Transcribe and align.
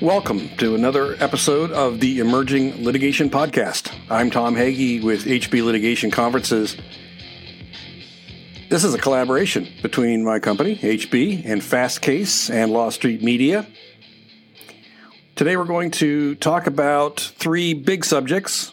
Welcome 0.00 0.50
to 0.58 0.76
another 0.76 1.16
episode 1.18 1.72
of 1.72 1.98
the 1.98 2.20
Emerging 2.20 2.84
Litigation 2.84 3.30
Podcast. 3.30 3.92
I'm 4.08 4.30
Tom 4.30 4.54
Hagy 4.54 5.02
with 5.02 5.24
HB 5.24 5.64
Litigation 5.64 6.12
Conferences. 6.12 6.76
This 8.68 8.84
is 8.84 8.94
a 8.94 8.98
collaboration 8.98 9.66
between 9.82 10.22
my 10.22 10.38
company, 10.38 10.76
HB, 10.76 11.44
and 11.44 11.60
Fastcase 11.60 12.48
and 12.48 12.70
Law 12.70 12.90
Street 12.90 13.24
Media. 13.24 13.66
Today 15.34 15.56
we're 15.56 15.64
going 15.64 15.90
to 15.92 16.36
talk 16.36 16.68
about 16.68 17.18
three 17.18 17.74
big 17.74 18.04
subjects. 18.04 18.72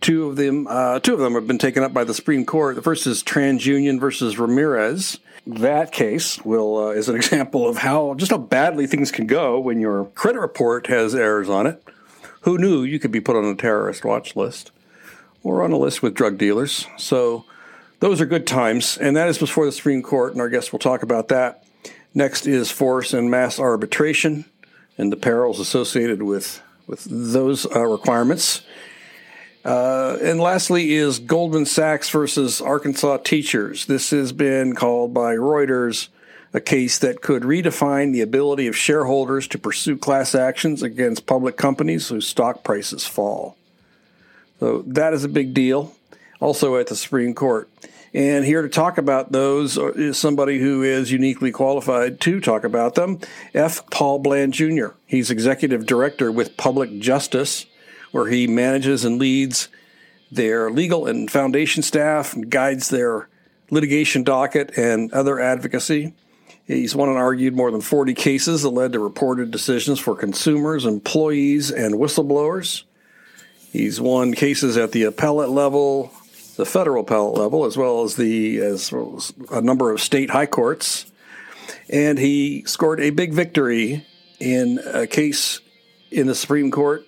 Two 0.00 0.28
of 0.28 0.36
them, 0.36 0.66
uh, 0.68 1.00
two 1.00 1.12
of 1.14 1.20
them 1.20 1.34
have 1.34 1.46
been 1.46 1.58
taken 1.58 1.82
up 1.82 1.92
by 1.92 2.04
the 2.04 2.14
Supreme 2.14 2.46
Court. 2.46 2.74
The 2.74 2.82
first 2.82 3.06
is 3.06 3.22
TransUnion 3.22 4.00
versus 4.00 4.38
Ramirez, 4.38 5.18
that 5.46 5.92
case 5.92 6.44
will 6.44 6.88
uh, 6.88 6.90
is 6.90 7.08
an 7.08 7.16
example 7.20 7.68
of 7.68 7.78
how 7.78 8.14
just 8.14 8.30
how 8.30 8.38
badly 8.38 8.86
things 8.86 9.10
can 9.10 9.26
go 9.26 9.58
when 9.58 9.80
your 9.80 10.06
credit 10.06 10.40
report 10.40 10.86
has 10.88 11.14
errors 11.14 11.48
on 11.48 11.66
it. 11.66 11.82
Who 12.42 12.56
knew 12.58 12.82
you 12.82 12.98
could 12.98 13.12
be 13.12 13.20
put 13.20 13.36
on 13.36 13.44
a 13.44 13.54
terrorist 13.54 14.04
watch 14.04 14.34
list 14.34 14.70
or 15.42 15.62
on 15.62 15.72
a 15.72 15.76
list 15.76 16.02
with 16.02 16.14
drug 16.14 16.38
dealers? 16.38 16.86
So 16.96 17.44
those 18.00 18.20
are 18.20 18.26
good 18.26 18.46
times, 18.46 18.96
and 18.96 19.16
that 19.16 19.28
is 19.28 19.38
before 19.38 19.66
the 19.66 19.72
Supreme 19.72 20.02
Court, 20.02 20.32
and 20.32 20.40
our 20.40 20.48
guests 20.48 20.72
will 20.72 20.78
talk 20.78 21.02
about 21.02 21.28
that. 21.28 21.64
Next 22.14 22.46
is 22.46 22.70
force 22.70 23.12
and 23.12 23.30
mass 23.30 23.60
arbitration 23.60 24.46
and 24.96 25.12
the 25.12 25.16
perils 25.16 25.60
associated 25.60 26.22
with 26.22 26.62
with 26.86 27.04
those 27.04 27.66
uh, 27.66 27.86
requirements. 27.86 28.62
Uh, 29.64 30.16
and 30.22 30.40
lastly 30.40 30.94
is 30.94 31.18
Goldman 31.18 31.66
Sachs 31.66 32.08
versus 32.08 32.60
Arkansas 32.60 33.18
teachers. 33.18 33.86
This 33.86 34.10
has 34.10 34.32
been 34.32 34.74
called 34.74 35.12
by 35.12 35.34
Reuters 35.34 36.08
a 36.52 36.60
case 36.60 36.98
that 36.98 37.20
could 37.20 37.42
redefine 37.42 38.12
the 38.12 38.22
ability 38.22 38.66
of 38.66 38.76
shareholders 38.76 39.46
to 39.48 39.58
pursue 39.58 39.96
class 39.96 40.34
actions 40.34 40.82
against 40.82 41.26
public 41.26 41.56
companies 41.56 42.08
whose 42.08 42.26
stock 42.26 42.64
prices 42.64 43.06
fall. 43.06 43.56
So 44.58 44.82
that 44.86 45.12
is 45.12 45.24
a 45.24 45.28
big 45.28 45.54
deal, 45.54 45.94
also 46.40 46.76
at 46.76 46.88
the 46.88 46.96
Supreme 46.96 47.34
Court. 47.34 47.68
And 48.12 48.44
here 48.44 48.62
to 48.62 48.68
talk 48.68 48.98
about 48.98 49.30
those 49.30 49.78
is 49.78 50.18
somebody 50.18 50.58
who 50.58 50.82
is 50.82 51.12
uniquely 51.12 51.52
qualified 51.52 52.20
to 52.22 52.40
talk 52.40 52.64
about 52.64 52.96
them, 52.96 53.20
F. 53.54 53.88
Paul 53.90 54.18
Bland 54.18 54.52
Jr. 54.52 54.88
He's 55.06 55.30
executive 55.30 55.86
director 55.86 56.32
with 56.32 56.56
Public 56.56 56.98
Justice 56.98 57.66
where 58.12 58.26
he 58.26 58.46
manages 58.46 59.04
and 59.04 59.18
leads 59.18 59.68
their 60.30 60.70
legal 60.70 61.06
and 61.06 61.30
foundation 61.30 61.82
staff 61.82 62.34
and 62.34 62.50
guides 62.50 62.88
their 62.88 63.28
litigation 63.70 64.22
docket 64.22 64.76
and 64.76 65.12
other 65.12 65.40
advocacy. 65.40 66.12
He's 66.66 66.94
won 66.94 67.08
and 67.08 67.18
argued 67.18 67.56
more 67.56 67.70
than 67.70 67.80
40 67.80 68.14
cases 68.14 68.62
that 68.62 68.70
led 68.70 68.92
to 68.92 69.00
reported 69.00 69.50
decisions 69.50 69.98
for 69.98 70.14
consumers, 70.14 70.86
employees, 70.86 71.70
and 71.70 71.94
whistleblowers. 71.94 72.84
He's 73.72 74.00
won 74.00 74.34
cases 74.34 74.76
at 74.76 74.92
the 74.92 75.04
appellate 75.04 75.50
level, 75.50 76.12
the 76.56 76.66
federal 76.66 77.02
appellate 77.02 77.38
level, 77.38 77.64
as 77.64 77.76
well 77.76 78.02
as 78.02 78.16
the 78.16 78.58
as 78.58 78.92
well 78.92 79.16
as 79.16 79.32
a 79.50 79.60
number 79.60 79.90
of 79.90 80.00
state 80.00 80.30
high 80.30 80.46
courts. 80.46 81.06
And 81.88 82.18
he 82.18 82.64
scored 82.66 83.00
a 83.00 83.10
big 83.10 83.32
victory 83.32 84.06
in 84.38 84.80
a 84.86 85.06
case 85.06 85.60
in 86.10 86.26
the 86.26 86.34
Supreme 86.34 86.70
Court 86.70 87.04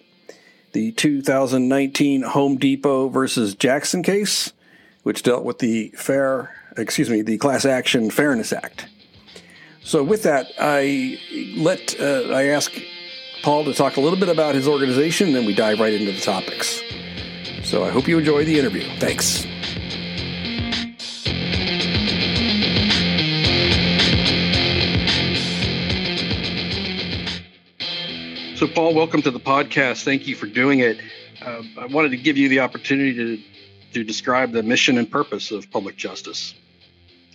the 0.73 0.93
2019 0.93 2.23
Home 2.23 2.57
Depot 2.57 3.09
versus 3.09 3.55
Jackson 3.55 4.03
case, 4.03 4.53
which 5.03 5.23
dealt 5.23 5.45
with 5.45 5.59
the 5.59 5.89
fair, 5.97 6.55
excuse 6.77 7.11
me, 7.11 7.23
the 7.23 7.39
Class 7.39 7.65
Action 7.65 8.11
Fairness 8.11 8.53
Act. 8.53 8.87
So 9.85 10.03
with 10.03 10.23
that, 10.23 10.47
I 10.59 11.19
let 11.57 11.99
uh, 12.01 12.33
I 12.33 12.45
ask 12.45 12.73
Paul 13.43 13.65
to 13.65 13.75
talk 13.75 13.97
a 13.97 14.01
little 14.01 14.19
bit 14.19 14.29
about 14.29 14.55
his 14.55 14.69
organization, 14.69 15.33
then 15.33 15.45
we 15.45 15.55
dive 15.55 15.81
right 15.81 15.93
into 15.93 16.13
the 16.13 16.21
topics. 16.21 16.81
So 17.65 17.85
I 17.85 17.91
hope 17.91 18.07
you 18.07 18.19
enjoy 18.19 18.45
the 18.45 18.59
interview. 18.59 18.89
Thanks. 18.99 19.47
So, 28.63 28.69
Paul, 28.69 28.95
welcome 28.95 29.23
to 29.23 29.33
the 29.33 29.41
podcast. 29.41 30.05
Thank 30.05 30.29
you 30.29 30.37
for 30.37 30.47
doing 30.47 30.79
it. 30.79 31.01
Uh, 31.45 31.63
I 31.77 31.87
wanted 31.87 32.13
to 32.13 32.17
give 32.17 32.37
you 32.37 32.49
the 32.49 32.61
opportunity 32.61 33.13
to, 33.13 33.43
to 33.95 34.05
describe 34.05 34.53
the 34.53 34.63
mission 34.63 34.99
and 34.99 35.11
purpose 35.11 35.51
of 35.51 35.69
public 35.69 35.97
justice. 35.97 36.55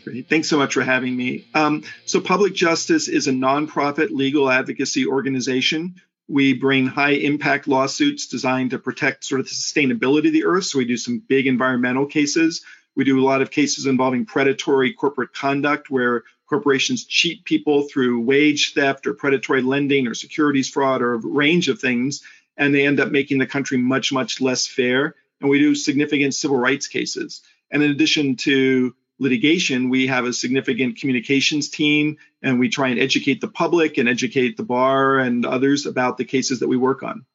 Great. 0.05 0.29
Thanks 0.29 0.47
so 0.47 0.57
much 0.57 0.73
for 0.73 0.83
having 0.83 1.17
me. 1.17 1.45
Um, 1.53 1.83
so, 2.05 2.21
Public 2.21 2.53
Justice 2.53 3.09
is 3.09 3.27
a 3.27 3.33
nonprofit 3.33 4.11
legal 4.11 4.49
advocacy 4.49 5.05
organization. 5.05 5.95
We 6.29 6.53
bring 6.53 6.87
high 6.87 7.15
impact 7.15 7.67
lawsuits 7.67 8.27
designed 8.27 8.69
to 8.69 8.79
protect 8.79 9.25
sort 9.25 9.41
of 9.41 9.47
the 9.47 9.53
sustainability 9.53 10.27
of 10.27 10.33
the 10.33 10.45
earth. 10.45 10.63
So, 10.63 10.77
we 10.77 10.85
do 10.85 10.95
some 10.95 11.19
big 11.19 11.45
environmental 11.45 12.05
cases. 12.05 12.63
We 12.95 13.03
do 13.03 13.19
a 13.19 13.27
lot 13.27 13.41
of 13.41 13.51
cases 13.51 13.85
involving 13.85 14.25
predatory 14.25 14.93
corporate 14.93 15.33
conduct 15.33 15.89
where 15.89 16.23
corporations 16.47 17.05
cheat 17.05 17.43
people 17.43 17.83
through 17.83 18.21
wage 18.21 18.73
theft 18.73 19.05
or 19.05 19.13
predatory 19.13 19.61
lending 19.61 20.07
or 20.07 20.13
securities 20.13 20.69
fraud 20.69 21.01
or 21.01 21.13
a 21.13 21.17
range 21.17 21.69
of 21.69 21.79
things, 21.79 22.23
and 22.55 22.73
they 22.73 22.87
end 22.87 22.99
up 22.99 23.11
making 23.11 23.37
the 23.37 23.45
country 23.45 23.77
much, 23.77 24.11
much 24.11 24.41
less 24.41 24.65
fair. 24.65 25.15
And 25.41 25.49
we 25.49 25.59
do 25.59 25.75
significant 25.75 26.33
civil 26.33 26.57
rights 26.57 26.87
cases. 26.87 27.41
And 27.69 27.83
in 27.83 27.91
addition 27.91 28.37
to 28.37 28.95
litigation, 29.19 29.89
we 29.89 30.07
have 30.07 30.25
a 30.25 30.33
significant 30.33 30.97
communications 30.97 31.69
team, 31.69 32.17
and 32.41 32.59
we 32.59 32.69
try 32.69 32.89
and 32.89 32.99
educate 32.99 33.41
the 33.41 33.47
public 33.47 33.97
and 33.97 34.07
educate 34.07 34.57
the 34.57 34.63
bar 34.63 35.19
and 35.19 35.45
others 35.45 35.85
about 35.85 36.17
the 36.17 36.25
cases 36.25 36.59
that 36.59 36.67
we 36.67 36.77
work 36.77 37.03
on. 37.03 37.25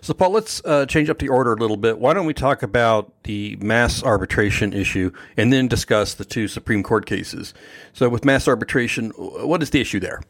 So, 0.00 0.14
Paul, 0.14 0.30
let's 0.30 0.62
uh, 0.64 0.86
change 0.86 1.10
up 1.10 1.18
the 1.18 1.28
order 1.28 1.52
a 1.52 1.56
little 1.56 1.76
bit. 1.76 1.98
Why 1.98 2.14
don't 2.14 2.26
we 2.26 2.34
talk 2.34 2.62
about 2.62 3.12
the 3.24 3.56
mass 3.56 4.02
arbitration 4.02 4.72
issue 4.72 5.12
and 5.36 5.52
then 5.52 5.68
discuss 5.68 6.14
the 6.14 6.24
two 6.24 6.48
Supreme 6.48 6.82
Court 6.82 7.06
cases? 7.06 7.54
So, 7.92 8.08
with 8.08 8.24
mass 8.24 8.48
arbitration, 8.48 9.10
what 9.10 9.62
is 9.62 9.70
the 9.70 9.80
issue 9.80 10.00
there? 10.00 10.20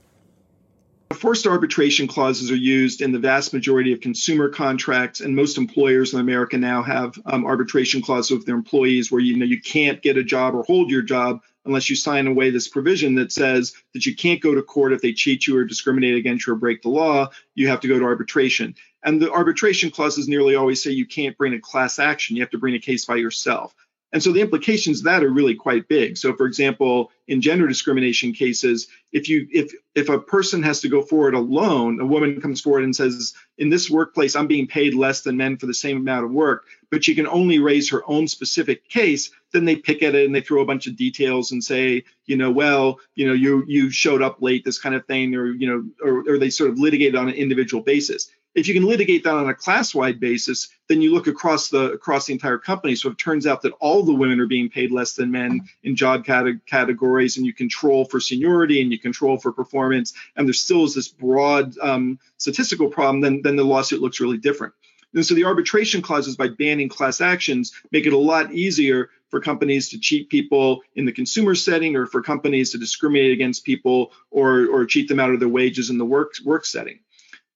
Forced 1.15 1.47
arbitration 1.47 2.07
clauses 2.07 2.51
are 2.51 2.57
used 2.57 3.03
in 3.03 3.13
the 3.13 3.19
vast 3.19 3.53
majority 3.53 3.93
of 3.93 4.01
consumer 4.01 4.49
contracts, 4.49 5.21
and 5.21 5.37
most 5.37 5.59
employers 5.59 6.15
in 6.15 6.21
America 6.21 6.57
now 6.57 6.83
have 6.83 7.19
um, 7.27 7.45
arbitration 7.45 8.01
clauses 8.01 8.31
with 8.31 8.47
their 8.47 8.55
employees 8.55 9.13
where 9.13 9.21
you 9.21 9.37
know 9.37 9.45
you 9.45 9.61
can't 9.61 10.03
get 10.03 10.17
a 10.17 10.25
job 10.25 10.55
or 10.55 10.63
hold 10.65 10.91
your 10.91 11.03
job 11.03 11.43
unless 11.65 11.89
you 11.89 11.97
sign 11.97 12.27
away 12.27 12.51
this 12.51 12.69
provision 12.69 13.15
that 13.17 13.31
says 13.31 13.73
that 13.95 14.07
you 14.07 14.17
can't 14.17 14.41
go 14.41 14.55
to 14.55 14.63
court 14.63 14.93
if 14.93 15.01
they 15.01 15.13
cheat 15.13 15.47
you 15.47 15.57
or 15.57 15.65
discriminate 15.65 16.17
against 16.17 16.47
you 16.47 16.55
or 16.55 16.57
break 16.57 16.83
the 16.83 16.89
law. 16.89 17.29
You 17.55 17.69
have 17.69 17.81
to 17.81 17.89
go 17.89 17.99
to 17.99 18.05
arbitration. 18.05 18.75
And 19.03 19.21
the 19.21 19.33
arbitration 19.33 19.91
clauses 19.91 20.29
nearly 20.29 20.55
always 20.55 20.83
say 20.83 20.91
you 20.91 21.07
can't 21.07 21.37
bring 21.37 21.55
a 21.55 21.61
class 21.61 21.99
action. 21.99 22.37
You 22.37 22.43
have 22.43 22.51
to 22.51 22.59
bring 22.59 22.75
a 22.75 22.81
case 22.81 23.05
by 23.05 23.17
yourself. 23.17 23.75
And 24.13 24.23
so 24.23 24.31
the 24.31 24.43
implications 24.43 24.99
of 24.99 25.05
that 25.05 25.25
are 25.25 25.31
really 25.31 25.55
quite 25.55 25.89
big. 25.89 26.19
So 26.19 26.35
for 26.35 26.47
example, 26.47 27.11
in 27.27 27.41
gender 27.41 27.67
discrimination 27.67 28.35
cases, 28.35 28.89
if 29.11 29.29
you 29.29 29.49
if 29.51 29.73
if 29.95 30.11
a 30.11 30.19
person 30.19 30.63
has 30.65 30.83
to 30.83 30.91
go 30.91 31.01
forward 31.01 31.35
alone, 31.35 31.99
a 31.99 32.05
woman 32.05 32.41
comes 32.41 32.61
forward 32.61 32.85
and 32.85 32.95
says, 32.95 33.33
in 33.57 33.71
this 33.71 33.89
workplace, 33.89 34.37
I'm 34.37 34.47
being 34.47 34.67
paid 34.67 34.95
less 34.95 35.23
than 35.23 35.39
men 35.39 35.57
for 35.57 35.65
the 35.65 35.73
same 35.73 35.97
amount 35.97 36.27
of 36.27 36.31
work, 36.31 36.67
but 36.91 37.05
she 37.05 37.15
can 37.15 37.27
only 37.27 37.59
raise 37.59 37.91
her 37.91 38.03
own 38.07 38.29
specific 38.29 38.87
case, 38.89 39.31
then 39.53 39.65
they 39.65 39.77
pick 39.77 40.03
at 40.03 40.15
it 40.15 40.27
and 40.27 40.35
they 40.35 40.41
throw 40.43 40.61
a 40.61 40.67
bunch 40.67 40.87
of 40.87 40.97
details 40.97 41.53
and 41.53 41.65
say, 41.65 42.05
you 42.27 42.37
know, 42.37 42.51
well, 42.51 42.99
you 43.15 43.27
know, 43.27 43.35
you 43.35 43.65
you 43.67 43.91
showed 43.91 44.21
up 44.21 44.43
late, 44.43 44.63
this 44.63 44.79
kind 44.79 44.95
of 44.95 45.07
thing, 45.07 45.35
or 45.35 45.47
you 45.47 45.67
know, 45.67 45.85
or, 46.05 46.35
or 46.35 46.39
they 46.39 46.51
sort 46.51 46.69
of 46.69 46.79
litigate 46.79 47.15
on 47.15 47.29
an 47.29 47.35
individual 47.35 47.83
basis 47.83 48.29
if 48.55 48.69
you 48.69 48.75
can 48.75 48.85
litigate 48.85 49.25
that 49.25 49.35
on 49.35 49.49
a 49.49 49.55
class-wide 49.55 50.21
basis, 50.21 50.69
then 50.89 51.01
you 51.01 51.15
look 51.15 51.27
across 51.27 51.69
the 51.69 51.93
across 51.93 52.27
the 52.27 52.33
entire 52.33 52.59
company. 52.59 52.95
So 52.95 53.11
it 53.11 53.19
turns 53.19 53.47
out 53.47 53.63
that 53.63 53.73
all 53.81 54.03
the 54.03 54.15
women 54.15 54.41
are 54.41 54.47
being 54.47 54.69
paid 54.69 54.91
less 54.91 55.15
than 55.15 55.31
men 55.31 55.63
in 55.83 55.97
job 55.97 56.25
cate- 56.25 56.67
categories, 56.67 57.37
and 57.37 57.47
you 57.47 57.55
control 57.55 58.05
for 58.05 58.21
seniority 58.21 58.83
and 58.83 58.93
you 58.93 58.99
control 58.99 59.39
for 59.39 59.53
performance, 59.53 60.13
and 60.37 60.47
there 60.47 60.53
still 60.53 60.85
is 60.85 60.95
this 60.95 61.09
broad 61.09 61.79
um, 61.79 62.19
statistical 62.37 62.89
problem. 62.89 63.21
Then 63.21 63.41
then 63.43 63.57
the 63.57 63.65
lawsuit 63.65 64.01
looks 64.01 64.21
really 64.21 64.39
different. 64.39 64.75
And 65.15 65.27
so 65.27 65.35
the 65.35 65.45
arbitration 65.45 66.01
clauses 66.01 66.37
by 66.37 66.49
banning 66.49 66.89
class 66.89 67.21
actions 67.21 67.73
make 67.91 68.07
it 68.07 68.15
a 68.15 68.19
lot 68.19 68.53
easier 68.53 69.11
for 69.29 69.41
companies 69.41 69.91
to 69.91 69.99
cheat 69.99 70.31
people 70.31 70.83
in 70.95 71.05
the 71.05 71.13
consumer 71.13 71.55
setting 71.55 71.97
or 71.97 72.07
for 72.07 72.23
companies 72.23 72.73
to 72.73 72.79
discriminate 72.79 73.33
against 73.33 73.65
people 73.65 74.13
or, 74.31 74.67
or 74.67 74.87
cheat 74.87 75.09
them 75.09 75.21
out 75.21 75.31
of 75.31 75.41
their 75.41 75.49
wages 75.49 75.91
in 75.91 75.99
the 75.99 76.05
work, 76.05 76.33
work 76.45 76.65
setting. 76.65 77.01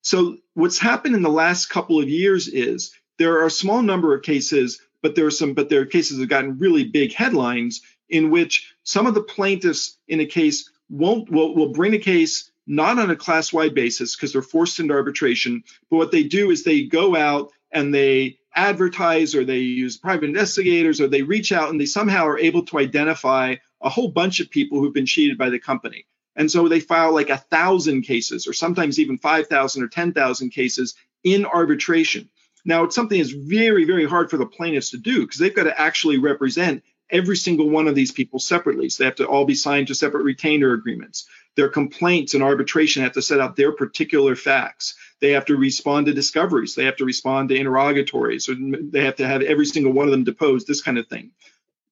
So 0.06 0.36
what's 0.54 0.78
happened 0.78 1.16
in 1.16 1.22
the 1.22 1.28
last 1.28 1.66
couple 1.66 1.98
of 2.00 2.08
years 2.08 2.46
is 2.46 2.92
there 3.18 3.40
are 3.40 3.46
a 3.46 3.50
small 3.50 3.82
number 3.82 4.14
of 4.14 4.22
cases, 4.22 4.80
but 5.02 5.16
there 5.16 5.26
are 5.26 5.32
some, 5.32 5.52
but 5.52 5.68
there 5.68 5.80
are 5.80 5.86
cases 5.86 6.18
that 6.18 6.22
have 6.22 6.28
gotten 6.28 6.58
really 6.58 6.84
big 6.84 7.12
headlines 7.12 7.82
in 8.08 8.30
which 8.30 8.72
some 8.84 9.08
of 9.08 9.14
the 9.14 9.22
plaintiffs 9.24 9.98
in 10.06 10.20
a 10.20 10.24
case 10.26 10.70
won't 10.88 11.28
will, 11.28 11.56
will 11.56 11.72
bring 11.72 11.92
a 11.92 11.98
case 11.98 12.52
not 12.68 13.00
on 13.00 13.10
a 13.10 13.16
class-wide 13.16 13.74
basis 13.74 14.14
because 14.14 14.32
they're 14.32 14.42
forced 14.42 14.78
into 14.78 14.94
arbitration, 14.94 15.64
but 15.90 15.96
what 15.96 16.12
they 16.12 16.22
do 16.22 16.52
is 16.52 16.62
they 16.62 16.84
go 16.84 17.16
out 17.16 17.50
and 17.72 17.92
they 17.92 18.38
advertise 18.54 19.34
or 19.34 19.44
they 19.44 19.58
use 19.58 19.96
private 19.96 20.26
investigators 20.26 21.00
or 21.00 21.08
they 21.08 21.22
reach 21.22 21.50
out 21.50 21.70
and 21.70 21.80
they 21.80 21.86
somehow 21.86 22.24
are 22.28 22.38
able 22.38 22.64
to 22.66 22.78
identify 22.78 23.56
a 23.80 23.88
whole 23.88 24.12
bunch 24.12 24.38
of 24.38 24.50
people 24.50 24.78
who've 24.78 24.94
been 24.94 25.04
cheated 25.04 25.36
by 25.36 25.50
the 25.50 25.58
company. 25.58 26.06
And 26.36 26.50
so 26.50 26.68
they 26.68 26.80
file 26.80 27.12
like 27.12 27.30
a 27.30 27.38
thousand 27.38 28.02
cases, 28.02 28.46
or 28.46 28.52
sometimes 28.52 28.98
even 28.98 29.18
5,000 29.18 29.82
or 29.82 29.88
10,000 29.88 30.50
cases 30.50 30.94
in 31.24 31.46
arbitration. 31.46 32.28
Now, 32.64 32.84
it's 32.84 32.94
something 32.94 33.18
that's 33.18 33.30
very, 33.30 33.84
very 33.84 34.06
hard 34.06 34.28
for 34.28 34.36
the 34.36 34.46
plaintiffs 34.46 34.90
to 34.90 34.98
do 34.98 35.20
because 35.20 35.38
they've 35.38 35.54
got 35.54 35.64
to 35.64 35.80
actually 35.80 36.18
represent 36.18 36.82
every 37.08 37.36
single 37.36 37.70
one 37.70 37.86
of 37.86 37.94
these 37.94 38.12
people 38.12 38.38
separately. 38.38 38.88
So 38.88 39.02
they 39.02 39.06
have 39.06 39.16
to 39.16 39.26
all 39.26 39.44
be 39.44 39.54
signed 39.54 39.86
to 39.88 39.94
separate 39.94 40.24
retainer 40.24 40.72
agreements. 40.72 41.26
Their 41.54 41.68
complaints 41.68 42.34
in 42.34 42.42
arbitration 42.42 43.02
have 43.04 43.12
to 43.12 43.22
set 43.22 43.40
out 43.40 43.56
their 43.56 43.72
particular 43.72 44.34
facts. 44.34 44.94
They 45.20 45.30
have 45.32 45.46
to 45.46 45.56
respond 45.56 46.06
to 46.06 46.12
discoveries. 46.12 46.74
They 46.74 46.84
have 46.84 46.96
to 46.96 47.04
respond 47.04 47.48
to 47.48 47.54
interrogatories. 47.56 48.48
Or 48.48 48.56
they 48.56 49.04
have 49.04 49.16
to 49.16 49.26
have 49.26 49.42
every 49.42 49.66
single 49.66 49.92
one 49.92 50.06
of 50.06 50.12
them 50.12 50.24
deposed, 50.24 50.66
this 50.66 50.82
kind 50.82 50.98
of 50.98 51.06
thing. 51.06 51.30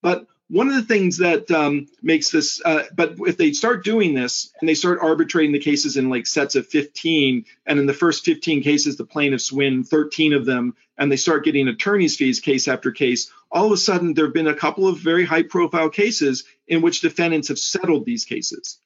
But 0.03 0.27
one 0.55 0.69
of 0.69 0.75
the 0.75 0.83
things 0.83 1.19
that 1.19 1.51
um, 1.51 1.89
makes 2.01 2.31
this, 2.31 2.63
uh, 2.65 2.85
but 2.95 3.17
if 3.27 3.37
they 3.37 3.53
start 3.53 3.83
doing 3.83 4.15
this 4.15 4.53
and 4.61 4.69
they 4.69 4.75
start 4.75 5.01
arbitrating 5.03 5.51
the 5.51 5.59
cases 5.59 5.97
in 5.97 6.09
like 6.09 6.29
sets 6.29 6.55
of 6.55 6.69
15, 6.69 7.45
and 7.67 7.79
in 7.81 7.87
the 7.87 7.93
first 7.93 8.25
15 8.25 8.63
cases, 8.63 8.97
the 8.97 9.05
plaintiffs 9.05 9.51
win 9.51 9.83
13 9.83 10.33
of 10.33 10.47
them, 10.47 10.77
and 10.97 11.11
they 11.11 11.17
start 11.17 11.45
getting 11.45 11.67
attorney's 11.67 12.17
fees 12.17 12.39
case 12.39 12.69
after 12.69 12.93
case, 12.93 13.33
all 13.51 13.67
of 13.67 13.73
a 13.73 13.77
sudden 13.77 14.15
there 14.15 14.27
have 14.27 14.35
been 14.35 14.47
a 14.47 14.55
couple 14.55 14.87
of 14.87 15.01
very 15.01 15.25
high 15.25 15.43
profile 15.43 15.91
cases 15.91 16.45
in 16.69 16.83
which 16.83 17.01
defendants 17.01 17.49
have 17.49 17.59
settled 17.59 18.07
these 18.07 18.25
cases. 18.25 18.79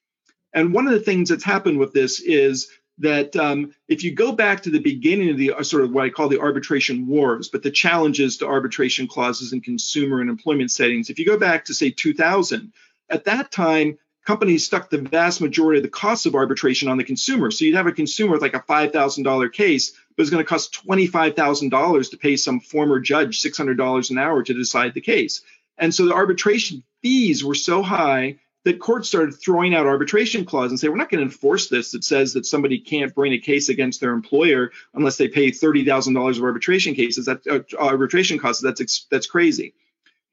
And 0.55 0.73
one 0.73 0.87
of 0.87 0.95
the 0.95 1.01
things 1.01 1.29
that's 1.29 1.45
happened 1.45 1.79
with 1.79 1.93
this 1.93 2.19
is 2.19 2.71
that 2.99 3.37
um, 3.37 3.75
if 3.87 4.03
you 4.03 4.15
go 4.15 4.33
back 4.33 4.63
to 4.63 4.71
the 4.71 4.81
beginning 4.81 5.31
of 5.31 5.37
the 5.37 5.53
uh, 5.53 5.63
sort 5.63 5.85
of 5.85 5.93
what 5.93 6.05
I 6.05 6.11
call 6.11 6.29
the 6.29 6.41
arbitration 6.41 7.07
wars, 7.07 7.49
but 7.49 7.63
the 7.63 7.71
challenges 7.71 8.39
to 8.39 8.47
arbitration 8.47 9.07
clauses 9.07 9.53
in 9.53 9.61
consumer 9.61 10.21
and 10.21 10.29
employment 10.29 10.71
settings, 10.71 11.11
if 11.11 11.19
you 11.19 11.27
go 11.27 11.39
back 11.39 11.67
to 11.67 11.75
say 11.75 11.91
2000, 11.91 12.73
at 13.11 13.25
that 13.25 13.51
time, 13.51 13.99
companies 14.27 14.67
stuck 14.67 14.91
the 14.91 14.99
vast 14.99 15.41
majority 15.41 15.79
of 15.79 15.83
the 15.83 15.89
costs 15.89 16.27
of 16.27 16.35
arbitration 16.35 16.89
on 16.89 16.99
the 16.99 17.05
consumer. 17.05 17.51
So 17.51 17.65
you'd 17.65 17.77
have 17.77 17.87
a 17.87 17.93
consumer 17.93 18.33
with 18.33 18.43
like 18.43 18.55
a 18.55 18.61
$5,000 18.61 19.53
case, 19.53 19.93
but 20.17 20.23
it's 20.23 20.31
going 20.31 20.45
to 20.45 20.49
cost 20.49 20.87
$25,000 20.87 22.11
to 22.11 22.17
pay 22.19 22.37
some 22.37 22.61
former 22.61 23.01
judge 23.01 23.41
$600 23.41 24.11
an 24.11 24.19
hour 24.19 24.43
to 24.43 24.53
decide 24.53 24.93
the 24.93 25.01
case. 25.01 25.41
And 25.79 25.95
so 25.95 26.05
the 26.05 26.15
arbitration 26.15 26.83
fees 27.01 27.43
were 27.43 27.55
so 27.55 27.83
high 27.83 28.37
that 28.69 28.81
courts 28.81 29.09
started 29.09 29.33
throwing 29.33 29.75
out 29.75 29.87
arbitration 29.87 30.45
clauses 30.45 30.73
and 30.73 30.79
say, 30.81 30.89
we're 30.89 30.97
not 30.97 31.09
going 31.09 31.21
to 31.21 31.25
enforce 31.25 31.69
this 31.69 31.93
that 31.93 32.05
says 32.05 32.35
that 32.35 32.45
somebody 32.45 32.79
can't 32.79 33.15
bring 33.15 33.33
a 33.33 33.39
case 33.39 33.71
against 33.71 33.99
their 33.99 34.13
employer 34.13 34.71
unless 34.93 35.17
they 35.17 35.27
pay 35.27 35.51
$30,000 35.51 36.37
of 36.37 36.43
arbitration 36.43 36.95
cases, 36.95 37.25
that 37.25 37.47
uh, 37.47 37.61
arbitration 37.79 38.39
costs. 38.39 38.63
That's, 38.63 39.07
that's 39.11 39.27
crazy. 39.27 39.73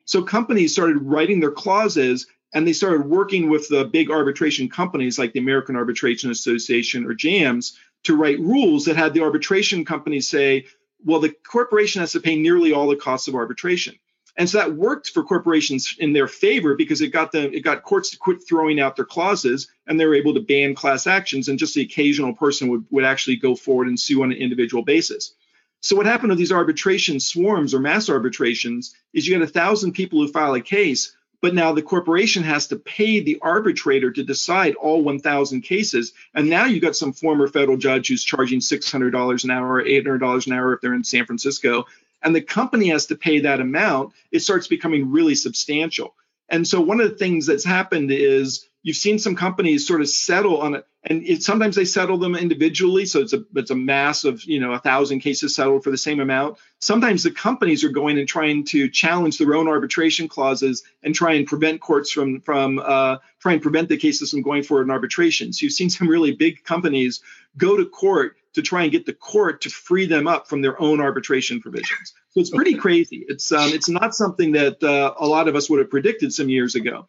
So 0.04 0.22
companies 0.22 0.74
started 0.74 1.02
writing 1.02 1.40
their 1.40 1.52
clauses 1.52 2.28
and 2.54 2.68
they 2.68 2.74
started 2.74 3.06
working 3.06 3.50
with 3.50 3.70
the 3.70 3.86
big 3.86 4.12
arbitration 4.12 4.70
companies 4.70 5.18
like 5.18 5.32
the 5.32 5.40
American 5.40 5.78
Arbitration 5.78 6.30
Association 6.30 7.06
or 7.06 7.14
JAMS 7.14 7.80
to 8.04 8.18
write 8.18 8.40
rules 8.40 8.84
that 8.86 8.98
had 8.98 9.14
the 9.14 9.22
arbitration 9.22 9.86
companies 9.86 10.28
say, 10.28 10.66
well, 11.06 11.22
the 11.22 11.34
corporation 11.48 12.02
has 12.02 12.12
to 12.12 12.20
pay 12.20 12.36
nearly 12.36 12.74
all 12.74 12.88
the 12.88 12.98
costs 12.98 13.30
of 13.30 13.36
arbitration. 13.36 13.96
And 14.38 14.50
so 14.50 14.58
that 14.58 14.76
worked 14.76 15.12
for 15.12 15.24
corporations 15.24 15.96
in 15.98 16.12
their 16.12 16.28
favor 16.28 16.76
because 16.76 17.02
it 17.02 17.08
got 17.10 17.32
them 17.32 17.54
it 17.54 17.62
got 17.62 17.84
courts 17.84 18.12
to 18.12 18.18
quit 18.18 18.46
throwing 18.48 18.80
out 18.80 18.96
their 18.96 19.06
clauses 19.06 19.70
and 19.88 20.00
they 20.00 20.06
were 20.06 20.16
able 20.16 20.34
to 20.34 20.42
ban 20.42 20.76
class 20.76 21.08
actions 21.08 21.48
and 21.48 21.60
just 21.60 21.74
the 21.74 21.82
occasional 21.82 22.34
person 22.34 22.68
would, 22.68 22.86
would 22.90 23.06
actually 23.06 23.38
go 23.38 23.56
forward 23.56 23.88
and 23.88 24.00
sue 24.00 24.24
on 24.24 24.32
an 24.32 24.38
individual 24.38 24.84
basis. 24.84 25.34
So 25.80 25.96
what 25.96 26.08
happened 26.08 26.32
to 26.32 26.36
these 26.36 26.52
arbitration 26.52 27.20
swarms 27.20 27.74
or 27.74 27.80
mass 27.80 28.10
arbitrations 28.10 28.96
is 29.14 29.28
you 29.28 29.38
get 29.38 29.48
a 29.48 29.52
thousand 29.52 29.94
people 29.94 30.20
who 30.20 30.32
file 30.32 30.56
a 30.56 30.62
case, 30.62 31.16
but 31.42 31.54
now 31.54 31.74
the 31.74 31.84
corporation 31.84 32.42
has 32.42 32.68
to 32.70 32.76
pay 32.76 33.20
the 33.20 33.38
arbitrator 33.40 34.10
to 34.12 34.24
decide 34.24 34.74
all 34.74 35.04
1,000 35.04 35.62
cases. 35.62 36.14
And 36.34 36.50
now 36.50 36.66
you've 36.66 36.82
got 36.82 36.96
some 36.96 37.14
former 37.14 37.48
federal 37.48 37.78
judge 37.78 38.08
who's 38.08 38.24
charging 38.24 38.62
$600 38.62 39.44
an 39.44 39.52
hour, 39.52 39.84
$800 39.84 40.48
an 40.48 40.54
hour 40.54 40.74
if 40.74 40.82
they're 40.82 40.96
in 40.96 41.04
San 41.04 41.28
Francisco, 41.28 41.86
and 42.22 42.36
the 42.36 42.42
company 42.42 42.90
has 42.90 43.08
to 43.08 43.16
pay 43.16 43.40
that 43.40 43.60
amount, 43.60 44.14
it 44.32 44.40
starts 44.40 44.68
becoming 44.68 45.12
really 45.12 45.36
substantial. 45.36 46.16
And 46.50 46.68
so 46.68 46.82
one 46.82 47.02
of 47.02 47.10
the 47.10 47.18
things 47.18 47.46
that's 47.46 47.66
happened 47.66 48.12
is 48.12 48.68
you've 48.86 48.96
seen 48.96 49.18
some 49.18 49.36
companies 49.36 49.88
sort 49.88 50.02
of 50.02 50.08
settle 50.08 50.62
on 50.62 50.76
it, 50.76 50.88
and 51.04 51.24
it, 51.28 51.42
sometimes 51.44 51.76
they 51.76 51.86
settle 51.86 52.20
them 52.20 52.36
individually, 52.36 53.06
so 53.06 53.20
it's 53.20 53.34
a 53.34 53.44
it's 53.56 53.72
a 53.72 53.76
mass 53.76 54.24
of 54.24 54.44
you 54.44 54.60
know 54.60 54.72
a 54.74 54.80
thousand 54.80 55.20
cases 55.20 55.56
settled 55.56 55.84
for 55.84 55.90
the 55.90 55.98
same 55.98 56.20
amount. 56.20 56.58
Sometimes 56.80 57.24
the 57.24 57.32
companies 57.32 57.84
are 57.84 57.90
going 57.90 58.20
and 58.20 58.28
trying 58.28 58.64
to 58.66 58.90
challenge 58.90 59.40
their 59.40 59.56
own 59.56 59.68
arbitration 59.68 60.28
clauses 60.28 60.84
and 61.02 61.16
try 61.16 61.34
and 61.34 61.48
prevent 61.48 61.82
courts 61.82 62.12
from 62.12 62.42
from 62.42 62.80
uh, 62.80 63.18
try 63.40 63.54
and 63.54 63.62
prevent 63.62 63.90
the 63.90 63.98
cases 63.98 64.32
from 64.32 64.44
going 64.44 64.62
forward 64.62 64.84
in 64.84 64.92
arbitration. 64.92 65.52
So 65.52 65.64
you've 65.64 65.74
seen 65.74 65.90
some 65.90 66.08
really 66.08 66.36
big 66.36 66.64
companies 66.64 67.22
go 67.58 67.76
to 67.78 67.86
court 67.86 68.38
to 68.56 68.62
try 68.62 68.84
and 68.84 68.92
get 68.92 69.06
the 69.06 69.14
court 69.14 69.62
to 69.62 69.70
free 69.70 70.06
them 70.06 70.28
up 70.28 70.48
from 70.48 70.62
their 70.62 70.82
own 70.82 71.00
arbitration 71.00 71.62
provisions. 71.62 72.14
So 72.32 72.40
it's 72.42 72.50
pretty 72.50 72.76
crazy. 72.76 73.24
It's 73.28 73.52
um, 73.52 73.70
it's 73.70 73.90
not 73.90 74.16
something 74.16 74.54
that 74.54 74.84
uh, 74.84 75.14
a 75.18 75.28
lot 75.28 75.48
of 75.48 75.56
us 75.56 75.70
would 75.70 75.80
have 75.80 75.90
predicted 75.90 76.34
some 76.34 76.50
years 76.50 76.76
ago. 76.76 77.08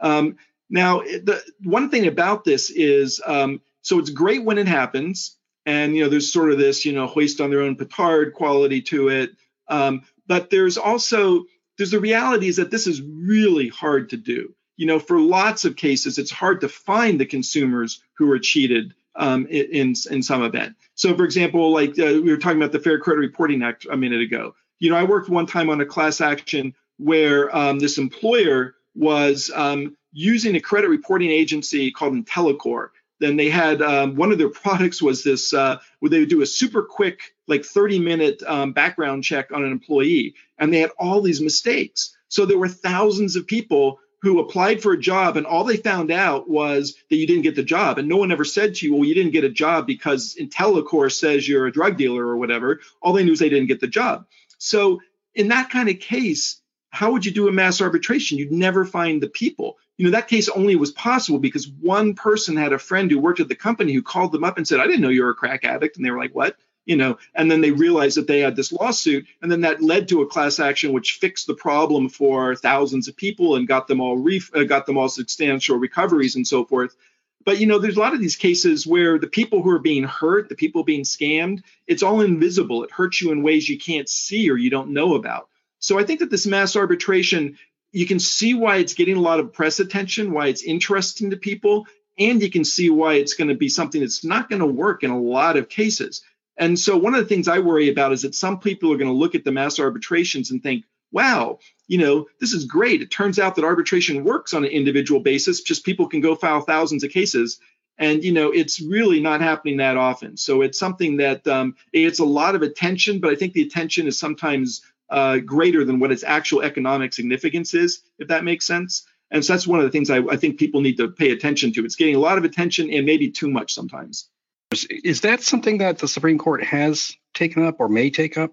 Um, 0.00 0.36
now, 0.70 1.00
the 1.00 1.42
one 1.64 1.90
thing 1.90 2.06
about 2.06 2.44
this 2.44 2.70
is, 2.70 3.22
um, 3.24 3.60
so 3.82 3.98
it's 3.98 4.10
great 4.10 4.44
when 4.44 4.58
it 4.58 4.68
happens, 4.68 5.36
and 5.64 5.96
you 5.96 6.02
know, 6.02 6.10
there's 6.10 6.32
sort 6.32 6.52
of 6.52 6.58
this, 6.58 6.84
you 6.84 6.92
know, 6.92 7.06
hoist 7.06 7.40
on 7.40 7.50
their 7.50 7.62
own 7.62 7.76
petard 7.76 8.34
quality 8.34 8.82
to 8.82 9.08
it. 9.08 9.30
Um, 9.68 10.02
but 10.26 10.50
there's 10.50 10.76
also 10.76 11.44
there's 11.76 11.92
the 11.92 12.00
reality 12.00 12.48
is 12.48 12.56
that 12.56 12.70
this 12.70 12.86
is 12.86 13.00
really 13.00 13.68
hard 13.68 14.10
to 14.10 14.16
do. 14.16 14.54
You 14.76 14.86
know, 14.86 14.98
for 14.98 15.18
lots 15.18 15.64
of 15.64 15.74
cases, 15.74 16.18
it's 16.18 16.30
hard 16.30 16.60
to 16.60 16.68
find 16.68 17.20
the 17.20 17.26
consumers 17.26 18.02
who 18.14 18.30
are 18.30 18.38
cheated 18.38 18.94
um, 19.18 19.46
in 19.46 19.94
in 20.10 20.22
some 20.22 20.42
event. 20.42 20.76
So, 20.94 21.14
for 21.14 21.24
example, 21.24 21.72
like 21.72 21.98
uh, 21.98 22.20
we 22.22 22.30
were 22.30 22.38
talking 22.38 22.58
about 22.58 22.72
the 22.72 22.80
Fair 22.80 22.98
Credit 22.98 23.20
Reporting 23.20 23.62
Act 23.62 23.86
a 23.90 23.96
minute 23.96 24.22
ago. 24.22 24.54
You 24.78 24.90
know, 24.90 24.96
I 24.96 25.04
worked 25.04 25.28
one 25.28 25.46
time 25.46 25.68
on 25.68 25.80
a 25.80 25.86
class 25.86 26.20
action 26.20 26.74
where 26.98 27.54
um, 27.54 27.78
this 27.78 27.98
employer 27.98 28.74
was 28.94 29.50
um, 29.54 29.96
using 30.12 30.56
a 30.56 30.60
credit 30.60 30.88
reporting 30.88 31.30
agency 31.30 31.90
called 31.90 32.14
IntelliCore. 32.14 32.88
Then 33.20 33.36
they 33.36 33.50
had 33.50 33.82
um, 33.82 34.14
one 34.14 34.32
of 34.32 34.38
their 34.38 34.48
products 34.62 35.02
was 35.02 35.24
this 35.24 35.52
uh, 35.52 35.78
where 35.98 36.10
they 36.10 36.20
would 36.20 36.28
do 36.28 36.42
a 36.42 36.46
super 36.46 36.82
quick, 36.82 37.34
like 37.48 37.64
30 37.64 37.98
minute 37.98 38.42
um, 38.46 38.72
background 38.72 39.24
check 39.24 39.52
on 39.52 39.64
an 39.64 39.72
employee, 39.72 40.34
and 40.58 40.72
they 40.72 40.78
had 40.78 40.90
all 40.98 41.20
these 41.20 41.40
mistakes. 41.40 42.16
So 42.28 42.46
there 42.46 42.58
were 42.58 42.68
thousands 42.68 43.36
of 43.36 43.46
people 43.46 44.00
who 44.20 44.40
applied 44.40 44.82
for 44.82 44.92
a 44.92 44.98
job, 44.98 45.36
and 45.36 45.46
all 45.46 45.64
they 45.64 45.76
found 45.76 46.10
out 46.10 46.48
was 46.48 46.96
that 47.08 47.16
you 47.16 47.26
didn't 47.26 47.42
get 47.42 47.54
the 47.54 47.62
job, 47.62 47.98
and 47.98 48.08
no 48.08 48.16
one 48.16 48.32
ever 48.32 48.44
said 48.44 48.74
to 48.76 48.86
you, 48.86 48.94
"Well, 48.94 49.04
you 49.04 49.14
didn't 49.14 49.32
get 49.32 49.44
a 49.44 49.48
job 49.48 49.86
because 49.86 50.36
IntelliCore 50.40 51.12
says 51.12 51.48
you're 51.48 51.66
a 51.66 51.72
drug 51.72 51.96
dealer 51.96 52.26
or 52.26 52.36
whatever." 52.36 52.80
All 53.00 53.12
they 53.12 53.24
knew 53.24 53.32
is 53.32 53.38
they 53.38 53.48
didn't 53.48 53.68
get 53.68 53.80
the 53.80 53.86
job. 53.86 54.26
So 54.58 55.00
in 55.34 55.48
that 55.48 55.70
kind 55.70 55.88
of 55.88 56.00
case, 56.00 56.60
how 56.90 57.12
would 57.12 57.24
you 57.24 57.32
do 57.32 57.48
a 57.48 57.52
mass 57.52 57.80
arbitration? 57.80 58.38
You'd 58.38 58.52
never 58.52 58.84
find 58.84 59.22
the 59.22 59.28
people. 59.28 59.78
You 59.96 60.06
know, 60.06 60.10
that 60.12 60.28
case 60.28 60.48
only 60.48 60.76
was 60.76 60.92
possible 60.92 61.38
because 61.38 61.68
one 61.68 62.14
person 62.14 62.56
had 62.56 62.72
a 62.72 62.78
friend 62.78 63.10
who 63.10 63.18
worked 63.18 63.40
at 63.40 63.48
the 63.48 63.54
company 63.54 63.92
who 63.92 64.02
called 64.02 64.32
them 64.32 64.44
up 64.44 64.56
and 64.56 64.66
said, 64.66 64.80
I 64.80 64.86
didn't 64.86 65.00
know 65.00 65.08
you 65.08 65.22
were 65.22 65.30
a 65.30 65.34
crack 65.34 65.64
addict. 65.64 65.96
And 65.96 66.04
they 66.04 66.10
were 66.10 66.18
like, 66.18 66.34
What? 66.34 66.56
You 66.88 66.96
know, 66.96 67.18
and 67.34 67.50
then 67.50 67.60
they 67.60 67.70
realized 67.70 68.16
that 68.16 68.26
they 68.26 68.40
had 68.40 68.56
this 68.56 68.72
lawsuit. 68.72 69.26
And 69.42 69.52
then 69.52 69.60
that 69.60 69.82
led 69.82 70.08
to 70.08 70.22
a 70.22 70.26
class 70.26 70.58
action 70.58 70.94
which 70.94 71.18
fixed 71.20 71.46
the 71.46 71.52
problem 71.54 72.08
for 72.08 72.56
thousands 72.56 73.08
of 73.08 73.16
people 73.16 73.56
and 73.56 73.68
got 73.68 73.88
them 73.88 74.00
all 74.00 74.16
ref- 74.16 74.50
uh, 74.54 74.64
got 74.64 74.86
them 74.86 74.96
all 74.96 75.10
substantial 75.10 75.76
recoveries 75.76 76.34
and 76.34 76.48
so 76.48 76.64
forth. 76.64 76.96
But 77.44 77.60
you 77.60 77.66
know, 77.66 77.78
there's 77.78 77.98
a 77.98 78.00
lot 78.00 78.14
of 78.14 78.20
these 78.20 78.36
cases 78.36 78.86
where 78.86 79.18
the 79.18 79.26
people 79.26 79.62
who 79.62 79.68
are 79.68 79.78
being 79.78 80.04
hurt, 80.04 80.48
the 80.48 80.54
people 80.54 80.82
being 80.82 81.02
scammed, 81.02 81.62
it's 81.86 82.02
all 82.02 82.22
invisible. 82.22 82.84
It 82.84 82.90
hurts 82.90 83.20
you 83.20 83.32
in 83.32 83.42
ways 83.42 83.68
you 83.68 83.78
can't 83.78 84.08
see 84.08 84.50
or 84.50 84.56
you 84.56 84.70
don't 84.70 84.94
know 84.94 85.14
about. 85.14 85.48
So 85.80 85.98
I 85.98 86.04
think 86.04 86.20
that 86.20 86.30
this 86.30 86.46
mass 86.46 86.74
arbitration, 86.74 87.58
you 87.92 88.06
can 88.06 88.18
see 88.18 88.54
why 88.54 88.76
it's 88.76 88.94
getting 88.94 89.16
a 89.16 89.20
lot 89.20 89.40
of 89.40 89.52
press 89.52 89.78
attention, 89.78 90.32
why 90.32 90.46
it's 90.46 90.62
interesting 90.62 91.30
to 91.30 91.36
people, 91.36 91.86
and 92.18 92.40
you 92.40 92.50
can 92.50 92.64
see 92.64 92.88
why 92.88 93.14
it's 93.14 93.34
going 93.34 93.48
to 93.48 93.54
be 93.54 93.68
something 93.68 94.00
that's 94.00 94.24
not 94.24 94.48
going 94.48 94.60
to 94.60 94.66
work 94.66 95.02
in 95.02 95.10
a 95.10 95.20
lot 95.20 95.56
of 95.58 95.68
cases. 95.68 96.22
And 96.58 96.78
so 96.78 96.96
one 96.96 97.14
of 97.14 97.20
the 97.20 97.28
things 97.28 97.46
I 97.46 97.60
worry 97.60 97.88
about 97.88 98.12
is 98.12 98.22
that 98.22 98.34
some 98.34 98.58
people 98.58 98.92
are 98.92 98.96
going 98.96 99.10
to 99.10 99.14
look 99.14 99.36
at 99.36 99.44
the 99.44 99.52
mass 99.52 99.78
arbitrations 99.78 100.50
and 100.50 100.62
think, 100.62 100.84
wow, 101.12 101.58
you 101.86 101.98
know, 101.98 102.26
this 102.40 102.52
is 102.52 102.64
great. 102.64 103.00
It 103.00 103.10
turns 103.10 103.38
out 103.38 103.54
that 103.56 103.64
arbitration 103.64 104.24
works 104.24 104.52
on 104.52 104.64
an 104.64 104.70
individual 104.70 105.20
basis, 105.20 105.62
just 105.62 105.84
people 105.84 106.08
can 106.08 106.20
go 106.20 106.34
file 106.34 106.60
thousands 106.60 107.04
of 107.04 107.10
cases. 107.10 107.60
And, 107.96 108.22
you 108.22 108.32
know, 108.32 108.50
it's 108.50 108.80
really 108.80 109.20
not 109.20 109.40
happening 109.40 109.78
that 109.78 109.96
often. 109.96 110.36
So 110.36 110.62
it's 110.62 110.78
something 110.78 111.16
that 111.16 111.46
um, 111.48 111.76
it's 111.92 112.20
a 112.20 112.24
lot 112.24 112.54
of 112.54 112.62
attention, 112.62 113.20
but 113.20 113.30
I 113.30 113.34
think 113.36 113.52
the 113.52 113.62
attention 113.62 114.06
is 114.06 114.18
sometimes 114.18 114.82
uh, 115.10 115.38
greater 115.38 115.84
than 115.84 115.98
what 115.98 116.12
its 116.12 116.22
actual 116.22 116.62
economic 116.62 117.12
significance 117.12 117.72
is, 117.74 118.02
if 118.18 118.28
that 118.28 118.44
makes 118.44 118.66
sense. 118.66 119.06
And 119.30 119.44
so 119.44 119.52
that's 119.52 119.66
one 119.66 119.80
of 119.80 119.84
the 119.84 119.90
things 119.90 120.10
I, 120.10 120.18
I 120.18 120.36
think 120.36 120.58
people 120.58 120.80
need 120.80 120.96
to 120.98 121.08
pay 121.08 121.30
attention 121.30 121.72
to. 121.72 121.84
It's 121.84 121.96
getting 121.96 122.14
a 122.14 122.20
lot 122.20 122.38
of 122.38 122.44
attention 122.44 122.90
and 122.90 123.06
maybe 123.06 123.30
too 123.30 123.50
much 123.50 123.74
sometimes. 123.74 124.28
Is 124.70 125.22
that 125.22 125.42
something 125.42 125.78
that 125.78 125.98
the 125.98 126.08
Supreme 126.08 126.38
Court 126.38 126.62
has 126.62 127.16
taken 127.34 127.64
up 127.64 127.80
or 127.80 127.88
may 127.88 128.10
take 128.10 128.36
up? 128.36 128.52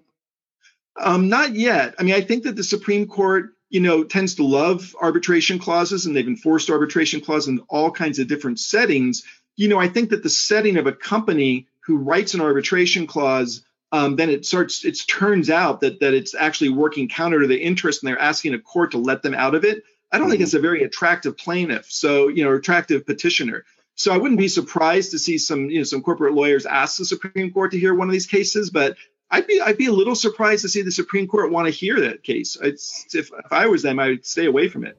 Um, 0.98 1.28
not 1.28 1.54
yet. 1.54 1.94
I 1.98 2.04
mean, 2.04 2.14
I 2.14 2.22
think 2.22 2.44
that 2.44 2.56
the 2.56 2.64
Supreme 2.64 3.06
Court 3.06 3.56
you 3.68 3.80
know, 3.80 4.04
tends 4.04 4.36
to 4.36 4.44
love 4.44 4.94
arbitration 5.00 5.58
clauses 5.58 6.06
and 6.06 6.16
they've 6.16 6.26
enforced 6.26 6.70
arbitration 6.70 7.20
clauses 7.20 7.48
in 7.48 7.60
all 7.68 7.90
kinds 7.90 8.18
of 8.18 8.28
different 8.28 8.60
settings. 8.60 9.24
You 9.56 9.68
know, 9.68 9.78
I 9.78 9.88
think 9.88 10.10
that 10.10 10.22
the 10.22 10.30
setting 10.30 10.76
of 10.76 10.86
a 10.86 10.92
company 10.92 11.66
who 11.80 11.96
writes 11.96 12.34
an 12.34 12.40
arbitration 12.40 13.06
clause, 13.06 13.64
um, 13.92 14.16
then 14.16 14.30
it 14.30 14.46
starts, 14.46 14.84
it 14.84 14.98
turns 15.08 15.50
out 15.50 15.80
that 15.80 16.00
that 16.00 16.14
it's 16.14 16.34
actually 16.34 16.70
working 16.70 17.08
counter 17.08 17.40
to 17.40 17.46
the 17.46 17.60
interest 17.60 18.02
and 18.02 18.08
they're 18.08 18.18
asking 18.18 18.54
a 18.54 18.58
court 18.58 18.92
to 18.92 18.98
let 18.98 19.22
them 19.22 19.34
out 19.34 19.54
of 19.54 19.64
it. 19.64 19.82
I 20.12 20.18
don't 20.18 20.30
think 20.30 20.40
it's 20.40 20.54
a 20.54 20.60
very 20.60 20.82
attractive 20.84 21.36
plaintiff. 21.36 21.90
So, 21.90 22.28
you 22.28 22.44
know, 22.44 22.54
attractive 22.54 23.04
petitioner. 23.04 23.64
So 23.96 24.12
I 24.12 24.18
wouldn't 24.18 24.38
be 24.38 24.48
surprised 24.48 25.10
to 25.12 25.18
see 25.18 25.38
some, 25.38 25.70
you 25.70 25.78
know, 25.78 25.84
some 25.84 26.02
corporate 26.02 26.34
lawyers 26.34 26.66
ask 26.66 26.98
the 26.98 27.04
Supreme 27.06 27.50
Court 27.50 27.72
to 27.72 27.78
hear 27.78 27.94
one 27.94 28.08
of 28.08 28.12
these 28.12 28.26
cases, 28.26 28.70
but 28.70 28.96
I'd 29.30 29.46
be 29.46 29.60
I'd 29.60 29.78
be 29.78 29.86
a 29.86 29.92
little 29.92 30.14
surprised 30.14 30.62
to 30.62 30.68
see 30.68 30.82
the 30.82 30.92
Supreme 30.92 31.26
Court 31.26 31.50
want 31.50 31.66
to 31.66 31.72
hear 31.72 32.00
that 32.00 32.22
case. 32.22 32.56
If 32.62 33.14
if 33.14 33.30
I 33.50 33.66
was 33.66 33.82
them, 33.82 33.98
I 33.98 34.08
would 34.08 34.26
stay 34.26 34.46
away 34.46 34.68
from 34.68 34.84
it. 34.84 34.96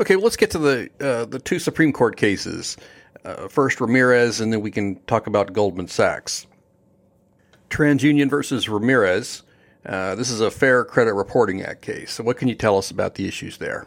Okay, 0.00 0.16
well, 0.16 0.24
let's 0.24 0.36
get 0.36 0.50
to 0.52 0.58
the 0.58 0.90
uh, 1.00 1.26
the 1.26 1.38
two 1.38 1.58
Supreme 1.58 1.92
Court 1.92 2.16
cases. 2.16 2.76
Uh, 3.24 3.48
first, 3.48 3.80
Ramirez, 3.80 4.40
and 4.40 4.50
then 4.50 4.62
we 4.62 4.70
can 4.70 4.96
talk 5.02 5.26
about 5.26 5.52
Goldman 5.52 5.88
Sachs. 5.88 6.46
TransUnion 7.68 8.30
versus 8.30 8.68
Ramirez. 8.68 9.42
Uh, 9.84 10.14
this 10.14 10.30
is 10.30 10.40
a 10.40 10.50
Fair 10.50 10.84
Credit 10.84 11.12
Reporting 11.12 11.62
Act 11.62 11.82
case. 11.82 12.12
So, 12.12 12.24
what 12.24 12.38
can 12.38 12.48
you 12.48 12.54
tell 12.54 12.78
us 12.78 12.90
about 12.90 13.14
the 13.14 13.28
issues 13.28 13.58
there? 13.58 13.86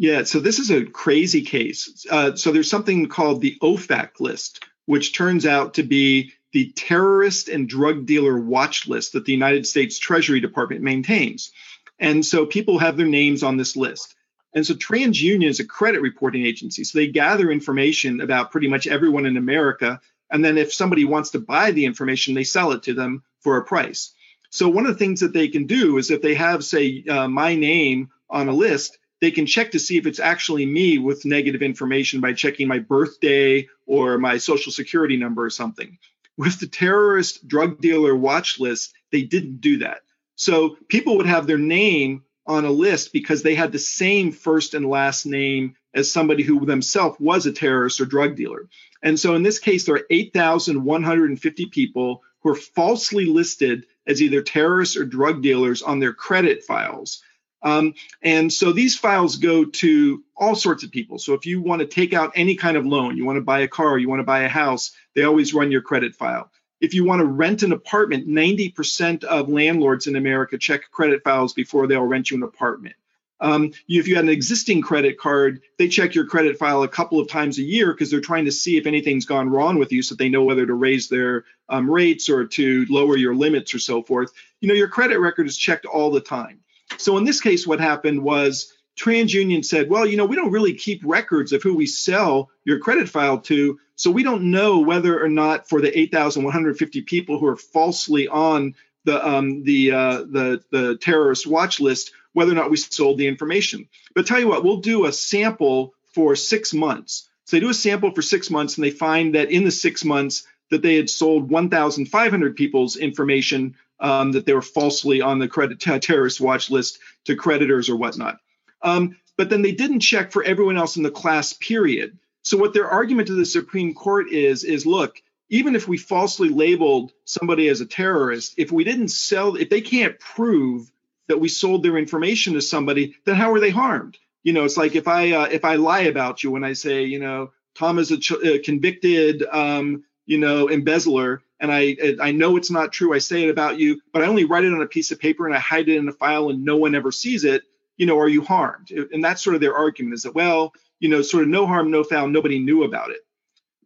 Yeah, 0.00 0.24
so 0.24 0.40
this 0.40 0.58
is 0.58 0.70
a 0.70 0.86
crazy 0.86 1.42
case. 1.42 2.06
Uh, 2.10 2.34
so, 2.34 2.52
there's 2.52 2.70
something 2.70 3.06
called 3.06 3.42
the 3.42 3.58
OFAC 3.60 4.18
list, 4.18 4.64
which 4.86 5.12
turns 5.14 5.44
out 5.44 5.74
to 5.74 5.82
be 5.82 6.32
the 6.54 6.72
terrorist 6.74 7.50
and 7.50 7.68
drug 7.68 8.06
dealer 8.06 8.40
watch 8.40 8.88
list 8.88 9.12
that 9.12 9.26
the 9.26 9.32
United 9.32 9.66
States 9.66 9.98
Treasury 9.98 10.40
Department 10.40 10.80
maintains. 10.80 11.52
And 11.98 12.24
so, 12.24 12.46
people 12.46 12.78
have 12.78 12.96
their 12.96 13.06
names 13.06 13.42
on 13.42 13.58
this 13.58 13.76
list. 13.76 14.14
And 14.54 14.66
so 14.66 14.72
TransUnion 14.72 15.46
is 15.46 15.60
a 15.60 15.66
credit 15.66 16.00
reporting 16.00 16.46
agency. 16.46 16.82
So 16.82 16.98
they 16.98 17.08
gather 17.08 17.50
information 17.50 18.22
about 18.22 18.52
pretty 18.52 18.68
much 18.68 18.86
everyone 18.86 19.26
in 19.26 19.36
America. 19.36 20.00
And 20.30 20.42
then 20.42 20.56
if 20.56 20.72
somebody 20.72 21.04
wants 21.04 21.30
to 21.32 21.40
buy 21.40 21.72
the 21.72 21.84
information, 21.84 22.32
they 22.32 22.44
sell 22.44 22.72
it 22.72 22.84
to 22.84 22.94
them 22.94 23.22
for 23.40 23.58
a 23.58 23.64
price. 23.64 24.14
So 24.48 24.70
one 24.70 24.86
of 24.86 24.92
the 24.94 24.98
things 24.98 25.20
that 25.20 25.34
they 25.34 25.48
can 25.48 25.66
do 25.66 25.98
is 25.98 26.10
if 26.10 26.22
they 26.22 26.34
have, 26.34 26.64
say, 26.64 27.04
uh, 27.06 27.28
my 27.28 27.54
name 27.54 28.08
on 28.30 28.48
a 28.48 28.52
list, 28.52 28.98
they 29.20 29.30
can 29.30 29.46
check 29.46 29.72
to 29.72 29.78
see 29.78 29.98
if 29.98 30.06
it's 30.06 30.20
actually 30.20 30.66
me 30.66 30.98
with 30.98 31.24
negative 31.24 31.62
information 31.62 32.20
by 32.20 32.32
checking 32.32 32.68
my 32.68 32.78
birthday 32.78 33.68
or 33.86 34.18
my 34.18 34.38
social 34.38 34.72
security 34.72 35.16
number 35.16 35.44
or 35.44 35.50
something. 35.50 35.98
With 36.36 36.58
the 36.58 36.66
terrorist 36.66 37.46
drug 37.46 37.80
dealer 37.80 38.16
watch 38.16 38.58
list, 38.58 38.94
they 39.12 39.22
didn't 39.22 39.60
do 39.60 39.78
that. 39.78 40.00
So 40.36 40.76
people 40.88 41.18
would 41.18 41.26
have 41.26 41.46
their 41.46 41.58
name 41.58 42.24
on 42.46 42.64
a 42.64 42.70
list 42.70 43.12
because 43.12 43.42
they 43.42 43.54
had 43.54 43.72
the 43.72 43.78
same 43.78 44.32
first 44.32 44.74
and 44.74 44.88
last 44.88 45.26
name 45.26 45.76
as 45.92 46.10
somebody 46.10 46.42
who 46.42 46.64
themselves 46.64 47.16
was 47.20 47.46
a 47.46 47.52
terrorist 47.52 48.00
or 48.00 48.06
drug 48.06 48.36
dealer. 48.36 48.68
And 49.02 49.18
so 49.18 49.34
in 49.34 49.42
this 49.42 49.58
case, 49.58 49.84
there 49.84 49.96
are 49.96 50.06
8,150 50.08 51.66
people 51.66 52.22
who 52.40 52.50
are 52.50 52.56
falsely 52.56 53.26
listed 53.26 53.86
as 54.06 54.22
either 54.22 54.40
terrorists 54.40 54.96
or 54.96 55.04
drug 55.04 55.42
dealers 55.42 55.82
on 55.82 56.00
their 56.00 56.14
credit 56.14 56.64
files. 56.64 57.22
Um, 57.62 57.94
and 58.22 58.52
so 58.52 58.72
these 58.72 58.96
files 58.96 59.36
go 59.36 59.64
to 59.64 60.24
all 60.36 60.54
sorts 60.54 60.82
of 60.82 60.90
people. 60.90 61.18
So 61.18 61.34
if 61.34 61.46
you 61.46 61.60
want 61.60 61.80
to 61.80 61.86
take 61.86 62.14
out 62.14 62.32
any 62.34 62.56
kind 62.56 62.76
of 62.76 62.86
loan, 62.86 63.16
you 63.16 63.26
want 63.26 63.36
to 63.36 63.42
buy 63.42 63.60
a 63.60 63.68
car, 63.68 63.98
you 63.98 64.08
want 64.08 64.20
to 64.20 64.24
buy 64.24 64.40
a 64.40 64.48
house, 64.48 64.92
they 65.14 65.24
always 65.24 65.52
run 65.52 65.70
your 65.70 65.82
credit 65.82 66.14
file. 66.14 66.50
If 66.80 66.94
you 66.94 67.04
want 67.04 67.20
to 67.20 67.26
rent 67.26 67.62
an 67.62 67.72
apartment, 67.72 68.26
90% 68.26 69.24
of 69.24 69.50
landlords 69.50 70.06
in 70.06 70.16
America 70.16 70.56
check 70.56 70.90
credit 70.90 71.22
files 71.22 71.52
before 71.52 71.86
they'll 71.86 72.02
rent 72.02 72.30
you 72.30 72.38
an 72.38 72.42
apartment. 72.42 72.94
Um, 73.42 73.72
if 73.88 74.06
you 74.06 74.16
had 74.16 74.24
an 74.24 74.30
existing 74.30 74.82
credit 74.82 75.18
card, 75.18 75.62
they 75.78 75.88
check 75.88 76.14
your 76.14 76.26
credit 76.26 76.58
file 76.58 76.82
a 76.82 76.88
couple 76.88 77.20
of 77.20 77.28
times 77.28 77.58
a 77.58 77.62
year 77.62 77.92
because 77.92 78.10
they're 78.10 78.20
trying 78.20 78.44
to 78.44 78.52
see 78.52 78.76
if 78.76 78.86
anything's 78.86 79.24
gone 79.24 79.48
wrong 79.48 79.78
with 79.78 79.92
you 79.92 80.02
so 80.02 80.14
they 80.14 80.28
know 80.28 80.44
whether 80.44 80.66
to 80.66 80.74
raise 80.74 81.08
their 81.08 81.44
um, 81.68 81.90
rates 81.90 82.28
or 82.28 82.46
to 82.46 82.86
lower 82.90 83.16
your 83.16 83.34
limits 83.34 83.74
or 83.74 83.78
so 83.78 84.02
forth. 84.02 84.32
You 84.60 84.68
know, 84.68 84.74
your 84.74 84.88
credit 84.88 85.18
record 85.18 85.46
is 85.46 85.56
checked 85.56 85.86
all 85.86 86.10
the 86.10 86.20
time. 86.20 86.60
So 86.98 87.16
in 87.18 87.24
this 87.24 87.40
case, 87.40 87.66
what 87.66 87.80
happened 87.80 88.22
was 88.22 88.72
TransUnion 88.98 89.64
said, 89.64 89.88
well, 89.88 90.06
you 90.06 90.16
know, 90.16 90.26
we 90.26 90.36
don't 90.36 90.52
really 90.52 90.74
keep 90.74 91.00
records 91.04 91.52
of 91.52 91.62
who 91.62 91.74
we 91.74 91.86
sell 91.86 92.50
your 92.64 92.78
credit 92.78 93.08
file 93.08 93.38
to. 93.42 93.78
So 93.96 94.10
we 94.10 94.22
don't 94.22 94.50
know 94.50 94.80
whether 94.80 95.22
or 95.22 95.28
not 95.28 95.68
for 95.68 95.80
the 95.80 95.98
8,150 95.98 97.02
people 97.02 97.38
who 97.38 97.46
are 97.46 97.56
falsely 97.56 98.28
on 98.28 98.74
the 99.04 99.26
um, 99.26 99.62
the 99.64 99.92
uh, 99.92 100.18
the 100.18 100.62
the 100.70 100.98
terrorist 100.98 101.46
watch 101.46 101.80
list, 101.80 102.12
whether 102.34 102.52
or 102.52 102.54
not 102.54 102.70
we 102.70 102.76
sold 102.76 103.18
the 103.18 103.28
information. 103.28 103.88
But 104.14 104.26
tell 104.26 104.38
you 104.38 104.48
what, 104.48 104.62
we'll 104.62 104.78
do 104.78 105.06
a 105.06 105.12
sample 105.12 105.94
for 106.14 106.36
six 106.36 106.74
months. 106.74 107.28
So 107.44 107.56
they 107.56 107.60
do 107.60 107.70
a 107.70 107.74
sample 107.74 108.12
for 108.14 108.22
six 108.22 108.50
months, 108.50 108.76
and 108.76 108.84
they 108.84 108.90
find 108.90 109.34
that 109.34 109.50
in 109.50 109.64
the 109.64 109.70
six 109.70 110.04
months 110.04 110.46
that 110.70 110.82
they 110.82 110.96
had 110.96 111.10
sold 111.10 111.50
1,500 111.50 112.56
people's 112.56 112.96
information 112.96 113.76
um, 114.00 114.32
that 114.32 114.46
they 114.46 114.54
were 114.54 114.62
falsely 114.62 115.20
on 115.20 115.38
the 115.38 115.48
credit 115.48 115.80
t- 115.80 115.98
terrorist 116.00 116.40
watch 116.40 116.70
list 116.70 116.98
to 117.24 117.36
creditors 117.36 117.88
or 117.88 117.96
whatnot. 117.96 118.38
Um, 118.82 119.16
but 119.36 119.50
then 119.50 119.62
they 119.62 119.72
didn't 119.72 120.00
check 120.00 120.32
for 120.32 120.42
everyone 120.42 120.76
else 120.76 120.96
in 120.96 121.02
the 121.02 121.10
class 121.10 121.52
period. 121.52 122.18
So 122.42 122.56
what 122.56 122.72
their 122.74 122.88
argument 122.88 123.28
to 123.28 123.34
the 123.34 123.44
Supreme 123.44 123.94
Court 123.94 124.30
is 124.30 124.64
is 124.64 124.86
look, 124.86 125.22
even 125.50 125.74
if 125.74 125.88
we 125.88 125.98
falsely 125.98 126.48
labeled 126.48 127.12
somebody 127.24 127.68
as 127.68 127.80
a 127.80 127.86
terrorist, 127.86 128.54
if 128.56 128.72
we 128.72 128.84
didn't 128.84 129.08
sell, 129.08 129.56
if 129.56 129.68
they 129.68 129.80
can't 129.80 130.18
prove 130.18 130.90
that 131.28 131.40
we 131.40 131.48
sold 131.48 131.82
their 131.82 131.96
information 131.96 132.54
to 132.54 132.62
somebody, 132.62 133.14
then 133.24 133.34
how 133.34 133.52
are 133.52 133.60
they 133.60 133.70
harmed? 133.70 134.18
You 134.42 134.52
know, 134.52 134.64
it's 134.64 134.76
like 134.76 134.96
if 134.96 135.06
I 135.06 135.32
uh, 135.32 135.48
if 135.50 135.64
I 135.64 135.76
lie 135.76 136.02
about 136.02 136.42
you 136.42 136.50
when 136.50 136.64
I 136.64 136.72
say, 136.72 137.04
you 137.04 137.18
know, 137.18 137.52
Tom 137.74 137.98
is 137.98 138.10
a, 138.10 138.18
ch- 138.18 138.44
a 138.44 138.58
convicted, 138.58 139.44
um, 139.50 140.04
you 140.26 140.38
know, 140.38 140.68
embezzler, 140.68 141.42
and 141.60 141.70
I 141.72 141.96
I 142.20 142.32
know 142.32 142.56
it's 142.56 142.70
not 142.70 142.92
true. 142.92 143.14
I 143.14 143.18
say 143.18 143.44
it 143.44 143.50
about 143.50 143.78
you, 143.78 144.00
but 144.12 144.22
I 144.22 144.26
only 144.26 144.44
write 144.44 144.64
it 144.64 144.72
on 144.72 144.82
a 144.82 144.86
piece 144.86 145.10
of 145.10 145.20
paper 145.20 145.46
and 145.46 145.54
I 145.54 145.58
hide 145.58 145.88
it 145.88 145.96
in 145.96 146.08
a 146.08 146.12
file, 146.12 146.50
and 146.50 146.64
no 146.64 146.76
one 146.76 146.94
ever 146.94 147.12
sees 147.12 147.44
it. 147.44 147.62
You 147.96 148.06
know, 148.06 148.18
are 148.18 148.28
you 148.28 148.42
harmed? 148.42 148.90
And 148.90 149.22
that's 149.22 149.42
sort 149.42 149.54
of 149.54 149.60
their 149.60 149.76
argument 149.76 150.14
is 150.14 150.22
that 150.22 150.34
well, 150.34 150.72
you 150.98 151.08
know, 151.08 151.22
sort 151.22 151.42
of 151.42 151.48
no 151.48 151.66
harm, 151.66 151.90
no 151.90 152.02
foul. 152.02 152.28
Nobody 152.28 152.58
knew 152.58 152.84
about 152.84 153.10
it. 153.10 153.20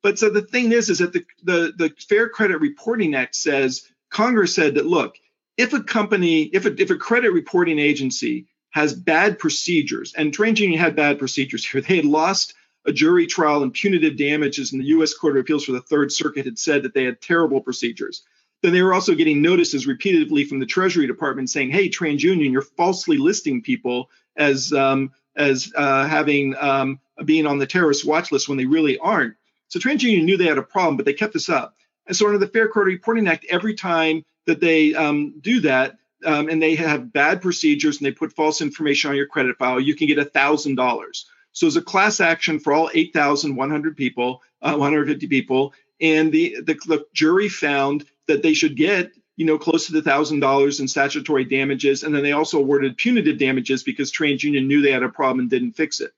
But 0.02 0.19
so 0.19 0.28
the 0.28 0.43
thing 0.43 0.71
is, 0.73 0.90
is 0.90 0.99
that 0.99 1.14
the, 1.14 1.25
the, 1.43 1.73
the 1.76 1.95
Fair 2.09 2.28
Credit 2.28 2.59
Reporting 2.59 3.14
Act 3.14 3.35
says 3.35 3.88
Congress 4.11 4.54
said 4.54 4.75
that 4.75 4.87
look, 4.87 5.16
if 5.57 5.73
a 5.73 5.83
company, 5.83 6.43
if 6.43 6.66
a, 6.66 6.81
if 6.81 6.90
a 6.90 6.97
credit 6.97 7.31
reporting 7.31 7.78
agency 7.78 8.47
has 8.71 8.93
bad 8.93 9.38
procedures, 9.38 10.12
and 10.14 10.37
TransUnion 10.37 10.78
had 10.78 10.97
bad 10.97 11.19
procedures 11.19 11.66
here, 11.66 11.81
they 11.88 11.97
had 11.97 12.04
lost 12.04 12.54
a 12.86 12.92
jury 12.92 13.26
trial 13.26 13.62
and 13.62 13.72
punitive 13.72 14.16
damages, 14.16 14.72
and 14.72 14.80
the 14.80 14.88
U.S. 14.88 15.14
Court 15.14 15.36
of 15.36 15.40
Appeals 15.40 15.64
for 15.64 15.72
the 15.72 15.80
Third 15.80 16.12
Circuit 16.12 16.44
had 16.44 16.58
said 16.58 16.82
that 16.82 16.94
they 16.94 17.04
had 17.04 17.20
terrible 17.20 17.60
procedures. 17.60 18.22
Then 18.62 18.72
they 18.72 18.82
were 18.82 18.94
also 18.94 19.14
getting 19.14 19.42
notices 19.42 19.86
repeatedly 19.86 20.44
from 20.44 20.58
the 20.58 20.66
Treasury 20.66 21.06
Department 21.06 21.50
saying, 21.50 21.70
"Hey, 21.70 21.88
TransUnion, 21.88 22.50
you're 22.50 22.62
falsely 22.62 23.18
listing 23.18 23.62
people 23.62 24.10
as 24.36 24.72
um, 24.72 25.12
as 25.36 25.72
uh, 25.74 26.06
having 26.06 26.54
um, 26.56 27.00
being 27.24 27.46
on 27.46 27.58
the 27.58 27.66
terrorist 27.66 28.06
watch 28.06 28.32
list 28.32 28.48
when 28.48 28.58
they 28.58 28.66
really 28.66 28.98
aren't. 28.98 29.34
So 29.68 29.78
TransUnion 29.78 30.24
knew 30.24 30.36
they 30.36 30.46
had 30.46 30.58
a 30.58 30.62
problem, 30.62 30.96
but 30.96 31.06
they 31.06 31.12
kept 31.12 31.32
this 31.32 31.48
up. 31.48 31.74
And 32.06 32.16
so 32.16 32.26
under 32.26 32.38
the 32.38 32.48
Fair 32.48 32.68
Credit 32.68 32.90
Reporting 32.90 33.28
Act, 33.28 33.46
every 33.48 33.74
time 33.74 34.24
that 34.46 34.60
they 34.60 34.94
um, 34.94 35.34
do 35.40 35.60
that, 35.60 35.96
um, 36.24 36.48
and 36.48 36.62
they 36.62 36.74
have 36.74 37.12
bad 37.12 37.42
procedures 37.42 37.98
and 37.98 38.06
they 38.06 38.12
put 38.12 38.32
false 38.32 38.60
information 38.60 39.10
on 39.10 39.16
your 39.16 39.26
credit 39.26 39.56
file, 39.58 39.80
you 39.80 39.94
can 39.94 40.06
get 40.06 40.18
$1,000. 40.18 41.24
So 41.54 41.66
it's 41.66 41.76
a 41.76 41.82
class 41.82 42.20
action 42.20 42.61
for 42.61 42.73
all 42.75 42.90
8,100 42.92 43.96
people, 43.96 44.42
uh, 44.61 44.73
150 44.73 45.26
people. 45.28 45.73
And 46.00 46.30
the, 46.30 46.58
the, 46.61 46.75
the 46.87 47.06
jury 47.14 47.49
found 47.49 48.04
that 48.26 48.42
they 48.42 48.52
should 48.52 48.76
get 48.76 49.12
you 49.37 49.46
know, 49.46 49.58
close 49.58 49.87
to 49.87 49.92
the 49.92 50.02
thousand 50.02 50.40
dollars 50.40 50.80
in 50.80 50.88
statutory 50.88 51.44
damages. 51.44 52.02
And 52.02 52.14
then 52.14 52.23
they 52.23 52.32
also 52.32 52.58
awarded 52.58 52.96
punitive 52.96 53.38
damages 53.38 53.82
because 53.82 54.12
TransUnion 54.12 54.66
knew 54.66 54.80
they 54.80 54.92
had 54.92 55.02
a 55.02 55.08
problem 55.08 55.40
and 55.40 55.50
didn't 55.50 55.73
fix 55.73 56.00
it. 56.00 56.12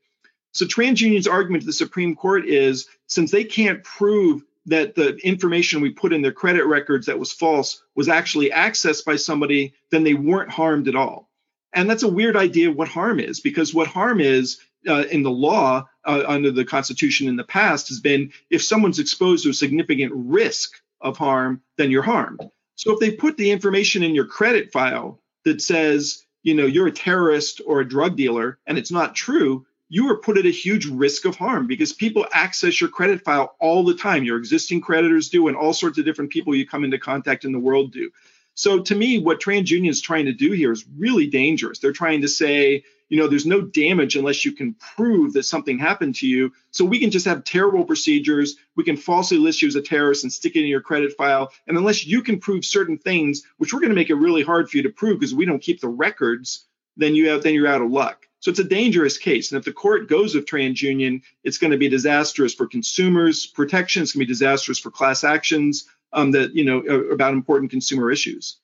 So 0.53 0.67
TransUnion's 0.67 1.29
argument 1.29 1.63
to 1.63 1.67
the 1.67 1.73
Supreme 1.73 2.15
Court 2.15 2.47
is 2.47 2.87
since 3.07 3.31
they 3.31 3.45
can't 3.45 3.85
prove 3.85 4.43
that 4.67 4.95
the 4.95 5.17
information 5.17 5.81
we 5.81 5.91
put 5.91 6.13
in 6.13 6.23
their 6.23 6.33
credit 6.33 6.67
records 6.67 7.07
that 7.07 7.19
was 7.19 7.33
false 7.33 7.83
was 7.95 8.09
actually 8.09 8.51
accessed 8.51 9.05
by 9.05 9.17
somebody, 9.17 9.75
then 9.91 10.03
they 10.03 10.15
weren't 10.15 10.51
harmed 10.51 10.89
at 10.89 10.97
all. 10.97 11.31
And 11.73 11.89
that's 11.89 12.03
a 12.03 12.09
weird 12.09 12.37
idea 12.37 12.71
of 12.71 12.77
what 12.77 12.89
harm 12.89 13.21
is, 13.21 13.41
because 13.41 13.73
what 13.73 13.87
harm 13.87 14.21
is 14.21 14.59
uh, 14.87 15.05
in 15.11 15.23
the 15.23 15.31
law 15.31 15.87
uh, 16.05 16.23
under 16.27 16.51
the 16.51 16.65
Constitution 16.65 17.29
in 17.29 17.37
the 17.37 17.45
past 17.45 17.89
has 17.89 18.01
been 18.01 18.33
if 18.51 18.63
someone's 18.63 18.99
exposed 18.99 19.45
to 19.45 19.51
a 19.51 19.55
significant 19.55 20.13
risk 20.15 20.81
of 21.01 21.17
harm, 21.17 21.63
then 21.77 21.91
you're 21.91 22.03
harmed. 22.03 22.41
So 22.75 22.93
if 22.93 23.01
they 23.01 23.11
put 23.11 23.37
the 23.37 23.51
information 23.51 24.03
in 24.03 24.15
your 24.15 24.27
credit 24.27 24.73
file 24.73 25.21
that 25.45 25.63
says, 25.63 26.25
you 26.43 26.55
know, 26.55 26.67
you're 26.67 26.87
a 26.87 26.93
terrorist 26.93 27.61
or 27.67 27.81
a 27.81 27.89
drug 27.89 28.17
dealer, 28.17 28.59
and 28.67 28.79
it's 28.79 28.91
not 28.91 29.15
true, 29.15 29.67
you 29.89 30.11
are 30.11 30.19
put 30.19 30.37
at 30.37 30.47
a 30.47 30.51
huge 30.51 30.87
risk 30.87 31.25
of 31.25 31.37
harm 31.37 31.67
because 31.67 31.93
people 31.93 32.27
access 32.33 32.81
your 32.81 32.91
credit 32.91 33.23
file 33.25 33.55
all 33.61 33.85
the 33.85 33.95
time. 33.95 34.25
Your 34.25 34.39
existing 34.39 34.81
creditors 34.81 35.29
do, 35.29 35.49
and 35.49 35.57
all 35.57 35.73
sorts 35.73 35.99
of 35.99 36.05
different 36.05 36.31
people 36.31 36.55
you 36.55 36.67
come 36.67 36.85
into 36.85 36.99
contact 36.99 37.45
in 37.45 37.53
the 37.53 37.59
world 37.59 37.93
do. 37.93 38.11
So 38.55 38.81
to 38.81 38.95
me, 38.95 39.19
what 39.19 39.41
TransUnion 39.41 39.89
is 39.89 40.01
trying 40.01 40.25
to 40.27 40.33
do 40.33 40.53
here 40.53 40.73
is 40.73 40.85
really 40.97 41.27
dangerous. 41.27 41.79
They're 41.79 41.93
trying 41.93 42.23
to 42.23 42.29
say, 42.29 42.85
you 43.09 43.19
know, 43.19 43.29
there's 43.29 43.47
no 43.47 43.61
damage 43.61 44.17
unless 44.17 44.45
you 44.45 44.53
can 44.53 44.75
prove 44.75 45.33
that 45.35 45.45
something 45.45 45.79
happened 45.79 46.17
to 46.17 46.27
you. 46.27 46.53
So 46.71 46.85
we 46.85 46.99
can 46.99 47.11
just 47.11 47.27
have 47.27 47.45
terrible 47.45 47.85
procedures. 47.85 48.57
We 48.75 48.85
can 48.85 48.97
falsely 48.97 49.39
list 49.39 49.63
you 49.63 49.69
as 49.69 49.77
a 49.77 49.83
terrorist 49.83 50.25
and 50.25 50.33
stick 50.33 50.57
it 50.57 50.63
in 50.63 50.67
your 50.67 50.81
credit 50.81 51.13
file. 51.17 51.51
And 51.67 51.77
unless 51.77 52.07
you 52.07 52.23
can 52.23 52.41
prove 52.41 52.65
certain 52.65 52.99
things, 52.99 53.43
which 53.59 53.73
we're 53.73 53.81
going 53.81 53.91
to 53.91 53.97
make 53.97 54.11
it 54.11 54.15
really 54.15 54.43
hard 54.43 54.69
for 54.69 54.77
you 54.77 54.83
to 54.85 54.91
prove 54.91 55.21
because 55.21 55.35
we 55.35 55.45
don't 55.45 55.63
keep 55.63 55.81
the 55.81 55.89
records, 55.89 56.67
then 56.97 57.15
you 57.15 57.29
have 57.29 57.43
then 57.43 57.55
you're 57.55 57.69
out 57.69 57.83
of 57.83 57.91
luck. 57.91 58.27
So 58.41 58.51
it's 58.51 58.61
a 58.61 58.65
dangerous 58.65 59.19
case. 59.19 59.51
And 59.51 59.59
if 59.59 59.65
the 59.65 59.73
court 59.73 60.09
goes 60.09 60.35
with 60.35 60.47
TransUnion, 60.47 61.23
it's 61.43 61.59
going 61.59 61.73
to 61.73 61.79
be 61.79 61.89
disastrous 61.89 62.55
for 62.55 62.67
consumers' 62.67 63.47
protection. 63.47 64.03
It's 64.03 64.13
going 64.13 64.25
to 64.25 64.27
be 64.27 64.33
disastrous 64.33 64.79
for 64.79 64.91
class 64.91 65.25
actions 65.25 65.87
um, 66.13 66.33
that 66.33 66.55
you 66.55 66.65
know 66.65 66.81
about 66.81 67.33
important 67.33 67.71
consumer 67.71 68.11
issues. 68.11 68.59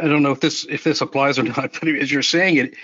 I 0.00 0.08
don't 0.08 0.22
know 0.22 0.32
if 0.32 0.40
this 0.40 0.66
if 0.68 0.84
this 0.84 1.00
applies 1.00 1.38
or 1.38 1.42
not, 1.56 1.78
but 1.80 1.88
as 1.88 2.10
you're 2.10 2.22
saying 2.22 2.56
it, 2.56 2.74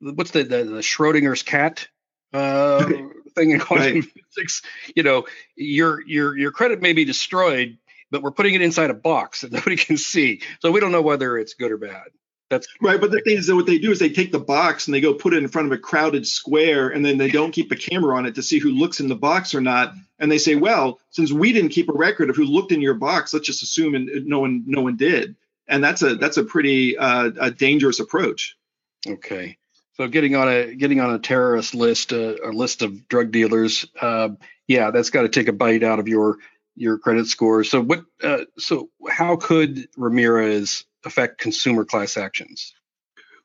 what's 0.00 0.30
the 0.30 0.44
the, 0.44 0.64
the 0.64 0.80
Schrodinger's 0.80 1.42
cat 1.42 1.86
uh, 2.32 2.84
thing 3.34 3.50
in 3.50 3.60
quantum 3.60 3.94
right. 3.94 4.04
physics? 4.34 4.62
You 4.94 5.02
know, 5.02 5.26
your 5.56 6.00
your 6.06 6.36
your 6.36 6.50
credit 6.50 6.80
may 6.80 6.92
be 6.92 7.04
destroyed, 7.04 7.78
but 8.10 8.22
we're 8.22 8.30
putting 8.30 8.54
it 8.54 8.62
inside 8.62 8.90
a 8.90 8.94
box 8.94 9.40
that 9.42 9.52
nobody 9.52 9.76
can 9.76 9.96
see, 9.96 10.42
so 10.60 10.70
we 10.70 10.80
don't 10.80 10.92
know 10.92 11.02
whether 11.02 11.38
it's 11.38 11.54
good 11.54 11.72
or 11.72 11.78
bad. 11.78 12.08
That's 12.50 12.68
right. 12.82 13.00
But 13.00 13.10
the 13.10 13.22
thing 13.22 13.38
is 13.38 13.46
that 13.46 13.56
what 13.56 13.64
they 13.64 13.78
do 13.78 13.92
is 13.92 13.98
they 13.98 14.10
take 14.10 14.30
the 14.30 14.38
box 14.38 14.86
and 14.86 14.94
they 14.94 15.00
go 15.00 15.14
put 15.14 15.32
it 15.32 15.38
in 15.38 15.48
front 15.48 15.66
of 15.68 15.72
a 15.72 15.78
crowded 15.78 16.26
square, 16.26 16.90
and 16.90 17.02
then 17.02 17.16
they 17.16 17.30
don't 17.30 17.50
keep 17.50 17.72
a 17.72 17.76
camera 17.76 18.14
on 18.16 18.26
it 18.26 18.34
to 18.34 18.42
see 18.42 18.58
who 18.58 18.72
looks 18.72 19.00
in 19.00 19.08
the 19.08 19.14
box 19.14 19.54
or 19.54 19.62
not. 19.62 19.94
And 20.18 20.30
they 20.30 20.36
say, 20.36 20.54
well, 20.54 21.00
since 21.10 21.32
we 21.32 21.54
didn't 21.54 21.70
keep 21.70 21.88
a 21.88 21.94
record 21.94 22.28
of 22.28 22.36
who 22.36 22.44
looked 22.44 22.70
in 22.70 22.82
your 22.82 22.92
box, 22.92 23.32
let's 23.32 23.46
just 23.46 23.62
assume 23.62 23.94
and 23.94 24.26
no 24.26 24.40
one 24.40 24.64
no 24.66 24.82
one 24.82 24.98
did 24.98 25.34
and 25.68 25.82
that's 25.82 26.02
a 26.02 26.16
that's 26.16 26.36
a 26.36 26.44
pretty 26.44 26.96
uh, 26.96 27.30
a 27.40 27.50
dangerous 27.50 28.00
approach. 28.00 28.56
Okay, 29.06 29.58
so 29.94 30.08
getting 30.08 30.36
on 30.36 30.48
a 30.48 30.74
getting 30.74 31.00
on 31.00 31.14
a 31.14 31.18
terrorist 31.18 31.74
list, 31.74 32.12
uh, 32.12 32.36
a 32.44 32.50
list 32.50 32.82
of 32.82 33.08
drug 33.08 33.30
dealers, 33.32 33.86
uh, 34.00 34.30
yeah, 34.66 34.90
that's 34.90 35.10
got 35.10 35.22
to 35.22 35.28
take 35.28 35.48
a 35.48 35.52
bite 35.52 35.82
out 35.82 35.98
of 35.98 36.08
your 36.08 36.38
your 36.74 36.98
credit 36.98 37.26
score. 37.26 37.64
So 37.64 37.80
what? 37.82 38.04
Uh, 38.22 38.44
so 38.58 38.90
how 39.08 39.36
could 39.36 39.88
Ramirez 39.96 40.84
affect 41.04 41.38
consumer 41.38 41.84
class 41.84 42.16
actions? 42.16 42.74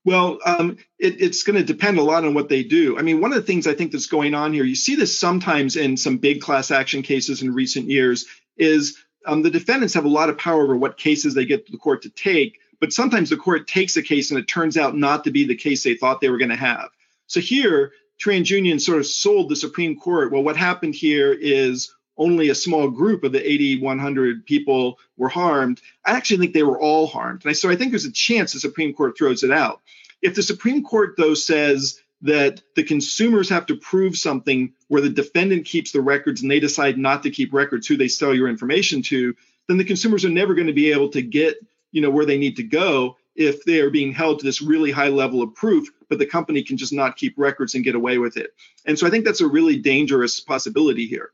Well, 0.05 0.39
um, 0.45 0.77
it, 0.97 1.21
it's 1.21 1.43
going 1.43 1.57
to 1.57 1.65
depend 1.65 1.97
a 1.97 2.03
lot 2.03 2.23
on 2.23 2.33
what 2.33 2.47
they 2.47 2.63
do. 2.63 2.97
I 2.97 3.01
mean, 3.01 3.19
one 3.19 3.33
of 3.33 3.35
the 3.35 3.43
things 3.43 3.67
I 3.67 3.73
think 3.73 3.91
that's 3.91 4.07
going 4.07 4.35
on 4.35 4.53
here, 4.53 4.63
you 4.63 4.75
see 4.75 4.95
this 4.95 5.17
sometimes 5.17 5.75
in 5.75 5.97
some 5.97 6.17
big 6.17 6.39
class 6.39 6.71
action 6.71 7.01
cases 7.01 7.41
in 7.41 7.53
recent 7.53 7.89
years, 7.89 8.25
is 8.55 8.97
um, 9.27 9.41
the 9.41 9.51
defendants 9.51 9.93
have 9.93 10.05
a 10.05 10.09
lot 10.09 10.29
of 10.29 10.37
power 10.37 10.63
over 10.63 10.75
what 10.75 10.97
cases 10.97 11.33
they 11.33 11.45
get 11.45 11.69
the 11.69 11.77
court 11.77 12.01
to 12.03 12.09
take, 12.09 12.59
but 12.79 12.93
sometimes 12.93 13.29
the 13.29 13.37
court 13.37 13.67
takes 13.67 13.97
a 13.97 14.01
case 14.01 14.31
and 14.31 14.39
it 14.39 14.47
turns 14.47 14.77
out 14.77 14.97
not 14.97 15.25
to 15.25 15.31
be 15.31 15.45
the 15.45 15.55
case 15.55 15.83
they 15.83 15.95
thought 15.95 16.21
they 16.21 16.29
were 16.29 16.37
going 16.37 16.49
to 16.49 16.55
have. 16.55 16.89
So 17.27 17.39
here, 17.39 17.91
TransUnion 18.23 18.81
sort 18.81 18.99
of 18.99 19.05
sold 19.05 19.49
the 19.49 19.55
Supreme 19.55 19.99
Court. 19.99 20.31
Well, 20.31 20.43
what 20.43 20.57
happened 20.57 20.95
here 20.95 21.33
is 21.33 21.93
only 22.17 22.49
a 22.49 22.55
small 22.55 22.89
group 22.89 23.23
of 23.23 23.31
the 23.31 23.51
8,100 23.51 24.45
people 24.45 24.97
were 25.17 25.29
harmed. 25.29 25.81
I 26.05 26.11
actually 26.11 26.37
think 26.37 26.53
they 26.53 26.63
were 26.63 26.79
all 26.79 27.05
harmed. 27.05 27.45
And 27.45 27.55
so 27.55 27.69
I 27.69 27.75
think 27.75 27.91
there's 27.91 28.05
a 28.05 28.11
chance 28.11 28.53
the 28.53 28.59
Supreme 28.59 28.93
Court 28.93 29.17
throws 29.17 29.43
it 29.43 29.51
out. 29.51 29.81
If 30.21 30.33
the 30.33 30.41
Supreme 30.41 30.83
Court, 30.83 31.13
though, 31.15 31.35
says 31.35 32.01
that 32.21 32.61
the 32.75 32.83
consumers 32.83 33.49
have 33.49 33.67
to 33.67 33.75
prove 33.75 34.17
something 34.17 34.73
where 34.87 35.01
the 35.01 35.09
defendant 35.09 35.65
keeps 35.65 35.91
the 35.91 36.01
records 36.01 36.41
and 36.41 36.49
they 36.49 36.59
decide 36.59 36.97
not 36.97 37.23
to 37.23 37.29
keep 37.29 37.53
records 37.53 37.87
who 37.87 37.97
they 37.97 38.07
sell 38.07 38.33
your 38.33 38.47
information 38.47 39.01
to 39.03 39.35
then 39.67 39.77
the 39.77 39.83
consumers 39.83 40.25
are 40.25 40.29
never 40.29 40.55
going 40.55 40.67
to 40.67 40.73
be 40.73 40.91
able 40.91 41.09
to 41.09 41.21
get 41.21 41.57
you 41.91 42.01
know 42.01 42.09
where 42.09 42.25
they 42.25 42.37
need 42.37 42.55
to 42.55 42.63
go 42.63 43.17
if 43.35 43.63
they 43.65 43.81
are 43.81 43.91
being 43.91 44.11
held 44.11 44.39
to 44.39 44.45
this 44.45 44.61
really 44.61 44.91
high 44.91 45.09
level 45.09 45.43
of 45.43 45.53
proof 45.53 45.89
but 46.09 46.17
the 46.17 46.25
company 46.25 46.63
can 46.63 46.77
just 46.77 46.93
not 46.93 47.17
keep 47.17 47.35
records 47.37 47.75
and 47.75 47.83
get 47.83 47.93
away 47.93 48.17
with 48.17 48.37
it. 48.37 48.51
And 48.85 48.97
so 48.97 49.05
i 49.05 49.09
think 49.09 49.25
that's 49.25 49.41
a 49.41 49.47
really 49.47 49.77
dangerous 49.77 50.39
possibility 50.39 51.05
here. 51.05 51.31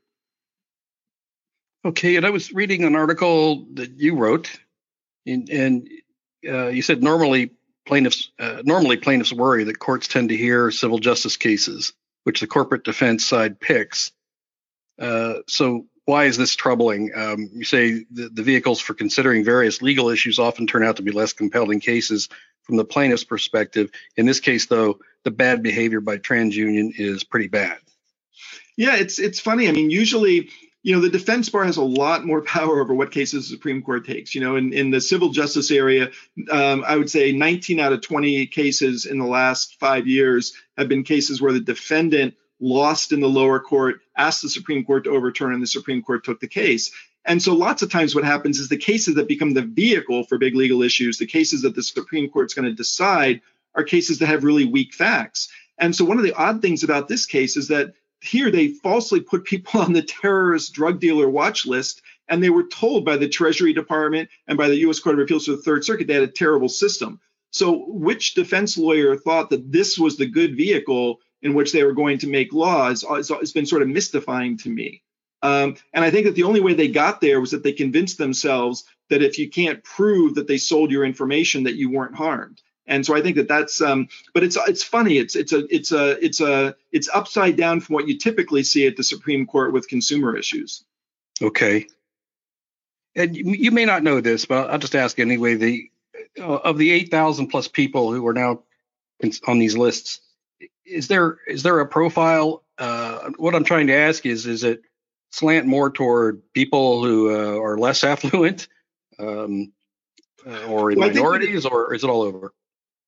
Okay 1.84 2.16
and 2.16 2.26
i 2.26 2.30
was 2.30 2.52
reading 2.52 2.84
an 2.84 2.94
article 2.94 3.66
that 3.74 3.98
you 3.98 4.16
wrote 4.16 4.50
and, 5.26 5.48
and 5.48 5.88
uh, 6.46 6.66
you 6.66 6.82
said 6.82 7.02
normally 7.02 7.50
plaintiffs 7.86 8.30
uh, 8.38 8.62
normally 8.64 8.96
plaintiffs 8.96 9.32
worry 9.32 9.64
that 9.64 9.78
courts 9.78 10.08
tend 10.08 10.30
to 10.30 10.36
hear 10.36 10.70
civil 10.70 10.98
justice 10.98 11.36
cases, 11.36 11.92
which 12.24 12.40
the 12.40 12.46
corporate 12.46 12.84
defense 12.84 13.24
side 13.26 13.60
picks. 13.60 14.12
Uh, 14.98 15.34
so 15.46 15.86
why 16.04 16.24
is 16.24 16.36
this 16.36 16.54
troubling? 16.54 17.10
Um, 17.14 17.50
you 17.52 17.64
say 17.64 18.04
the, 18.10 18.28
the 18.28 18.42
vehicles 18.42 18.80
for 18.80 18.94
considering 18.94 19.44
various 19.44 19.82
legal 19.82 20.10
issues 20.10 20.38
often 20.38 20.66
turn 20.66 20.84
out 20.84 20.96
to 20.96 21.02
be 21.02 21.12
less 21.12 21.32
compelling 21.32 21.80
cases 21.80 22.28
from 22.62 22.76
the 22.76 22.84
plaintiff's 22.84 23.24
perspective. 23.24 23.90
In 24.16 24.26
this 24.26 24.40
case, 24.40 24.66
though, 24.66 24.98
the 25.24 25.30
bad 25.30 25.62
behavior 25.62 26.00
by 26.00 26.18
TransUnion 26.18 26.92
is 26.96 27.24
pretty 27.24 27.48
bad. 27.48 27.78
Yeah, 28.76 28.96
it's 28.96 29.18
it's 29.18 29.40
funny. 29.40 29.68
I 29.68 29.72
mean, 29.72 29.90
usually 29.90 30.50
you 30.84 30.94
know, 30.94 31.00
the 31.00 31.08
defense 31.08 31.48
bar 31.48 31.64
has 31.64 31.78
a 31.78 31.82
lot 31.82 32.24
more 32.24 32.42
power 32.56 32.80
over 32.80 32.94
what 32.94 33.10
cases 33.10 33.48
the 33.48 33.56
Supreme 33.56 33.82
Court 33.82 34.06
takes. 34.06 34.34
You 34.34 34.42
know, 34.42 34.54
in, 34.54 34.72
in 34.72 34.90
the 34.90 35.00
civil 35.00 35.30
justice 35.30 35.72
area, 35.72 36.10
um, 36.50 36.84
I 36.86 36.96
would 36.96 37.10
say 37.10 37.32
19 37.32 37.80
out 37.80 37.92
of 37.92 38.02
20 38.02 38.46
cases 38.46 39.06
in 39.06 39.18
the 39.18 39.26
last 39.26 39.80
five 39.80 40.06
years 40.06 40.52
have 40.76 40.88
been 40.88 41.02
cases 41.02 41.40
where 41.40 41.52
the 41.52 41.60
defendant 41.60 42.34
lost 42.60 43.12
in 43.12 43.20
the 43.20 43.28
lower 43.28 43.58
court, 43.58 44.00
asked 44.16 44.42
the 44.42 44.48
Supreme 44.48 44.84
Court 44.84 45.04
to 45.04 45.10
overturn, 45.10 45.54
and 45.54 45.62
the 45.62 45.66
Supreme 45.66 46.02
Court 46.02 46.22
took 46.22 46.38
the 46.38 46.46
case. 46.46 46.92
And 47.24 47.42
so 47.42 47.54
lots 47.54 47.82
of 47.82 47.90
times 47.90 48.14
what 48.14 48.24
happens 48.24 48.58
is 48.58 48.68
the 48.68 48.76
cases 48.76 49.14
that 49.14 49.26
become 49.26 49.54
the 49.54 49.62
vehicle 49.62 50.24
for 50.24 50.38
big 50.38 50.54
legal 50.54 50.82
issues, 50.82 51.18
the 51.18 51.26
cases 51.26 51.62
that 51.62 51.74
the 51.74 51.82
Supreme 51.82 52.28
Court's 52.28 52.54
going 52.54 52.66
to 52.66 52.74
decide, 52.74 53.40
are 53.74 53.82
cases 53.82 54.18
that 54.18 54.26
have 54.26 54.44
really 54.44 54.66
weak 54.66 54.92
facts. 54.92 55.48
And 55.78 55.96
so 55.96 56.04
one 56.04 56.18
of 56.18 56.24
the 56.24 56.34
odd 56.34 56.62
things 56.62 56.84
about 56.84 57.08
this 57.08 57.26
case 57.26 57.56
is 57.56 57.68
that 57.68 57.94
here 58.24 58.50
they 58.50 58.68
falsely 58.68 59.20
put 59.20 59.44
people 59.44 59.80
on 59.80 59.92
the 59.92 60.02
terrorist 60.02 60.72
drug 60.72 61.00
dealer 61.00 61.28
watch 61.28 61.66
list 61.66 62.02
and 62.28 62.42
they 62.42 62.50
were 62.50 62.66
told 62.66 63.04
by 63.04 63.16
the 63.16 63.28
treasury 63.28 63.72
department 63.72 64.28
and 64.46 64.56
by 64.56 64.68
the 64.68 64.76
us 64.76 65.00
court 65.00 65.18
of 65.18 65.22
appeals 65.22 65.46
for 65.46 65.52
the 65.52 65.62
third 65.62 65.84
circuit 65.84 66.06
they 66.06 66.14
had 66.14 66.22
a 66.22 66.28
terrible 66.28 66.68
system. 66.68 67.20
So 67.50 67.84
which 67.86 68.34
defense 68.34 68.76
lawyer 68.76 69.16
thought 69.16 69.50
that 69.50 69.70
this 69.70 69.98
was 69.98 70.16
the 70.16 70.26
good 70.26 70.56
vehicle 70.56 71.20
in 71.42 71.54
which 71.54 71.72
they 71.72 71.84
were 71.84 71.92
going 71.92 72.18
to 72.18 72.26
make 72.26 72.52
laws 72.52 73.04
has 73.08 73.52
been 73.52 73.66
sort 73.66 73.82
of 73.82 73.88
mystifying 73.88 74.56
to 74.58 74.70
me. 74.70 75.02
Um, 75.42 75.76
and 75.92 76.02
i 76.02 76.10
think 76.10 76.24
that 76.24 76.34
the 76.34 76.44
only 76.44 76.60
way 76.60 76.72
they 76.72 76.88
got 76.88 77.20
there 77.20 77.38
was 77.38 77.50
that 77.50 77.62
they 77.62 77.72
convinced 77.72 78.16
themselves 78.16 78.84
that 79.10 79.22
if 79.22 79.38
you 79.38 79.50
can't 79.50 79.84
prove 79.84 80.36
that 80.36 80.46
they 80.46 80.56
sold 80.56 80.90
your 80.90 81.04
information 81.04 81.64
that 81.64 81.74
you 81.74 81.90
weren't 81.90 82.14
harmed 82.14 82.62
and 82.86 83.04
so 83.04 83.16
I 83.16 83.22
think 83.22 83.36
that 83.36 83.48
that's 83.48 83.80
um, 83.80 84.08
but 84.32 84.42
it's 84.42 84.56
it's 84.68 84.82
funny 84.82 85.18
it's 85.18 85.36
it's 85.36 85.52
a 85.52 85.66
it's 85.74 85.92
a 85.92 86.24
it's 86.24 86.40
a 86.40 86.76
it's 86.92 87.08
upside 87.12 87.56
down 87.56 87.80
from 87.80 87.94
what 87.94 88.08
you 88.08 88.18
typically 88.18 88.62
see 88.62 88.86
at 88.86 88.96
the 88.96 89.04
Supreme 89.04 89.46
Court 89.46 89.72
with 89.72 89.88
consumer 89.88 90.36
issues. 90.36 90.84
Okay. 91.40 91.86
And 93.16 93.36
you, 93.36 93.70
may 93.70 93.84
not 93.84 94.02
know 94.02 94.20
this, 94.20 94.44
but 94.44 94.70
I'll 94.70 94.78
just 94.78 94.96
ask 94.96 95.20
anyway. 95.20 95.54
The 95.54 95.90
uh, 96.38 96.56
of 96.56 96.78
the 96.78 96.90
eight 96.90 97.10
thousand 97.12 97.46
plus 97.46 97.68
people 97.68 98.12
who 98.12 98.26
are 98.26 98.34
now 98.34 98.62
on 99.46 99.58
these 99.60 99.76
lists, 99.76 100.20
is 100.84 101.06
there 101.06 101.38
is 101.46 101.62
there 101.62 101.78
a 101.78 101.86
profile? 101.86 102.64
Uh, 102.76 103.30
what 103.36 103.54
I'm 103.54 103.62
trying 103.62 103.86
to 103.86 103.94
ask 103.94 104.26
is, 104.26 104.46
is 104.46 104.64
it 104.64 104.82
slant 105.30 105.66
more 105.66 105.90
toward 105.90 106.42
people 106.54 107.04
who 107.04 107.30
uh, 107.30 107.60
are 107.60 107.78
less 107.78 108.02
affluent, 108.04 108.66
um, 109.20 109.72
uh, 110.44 110.66
or 110.66 110.90
in 110.90 110.98
well, 110.98 111.08
minorities, 111.08 111.66
or 111.66 111.94
is 111.94 112.02
it 112.02 112.10
all 112.10 112.22
over? 112.22 112.52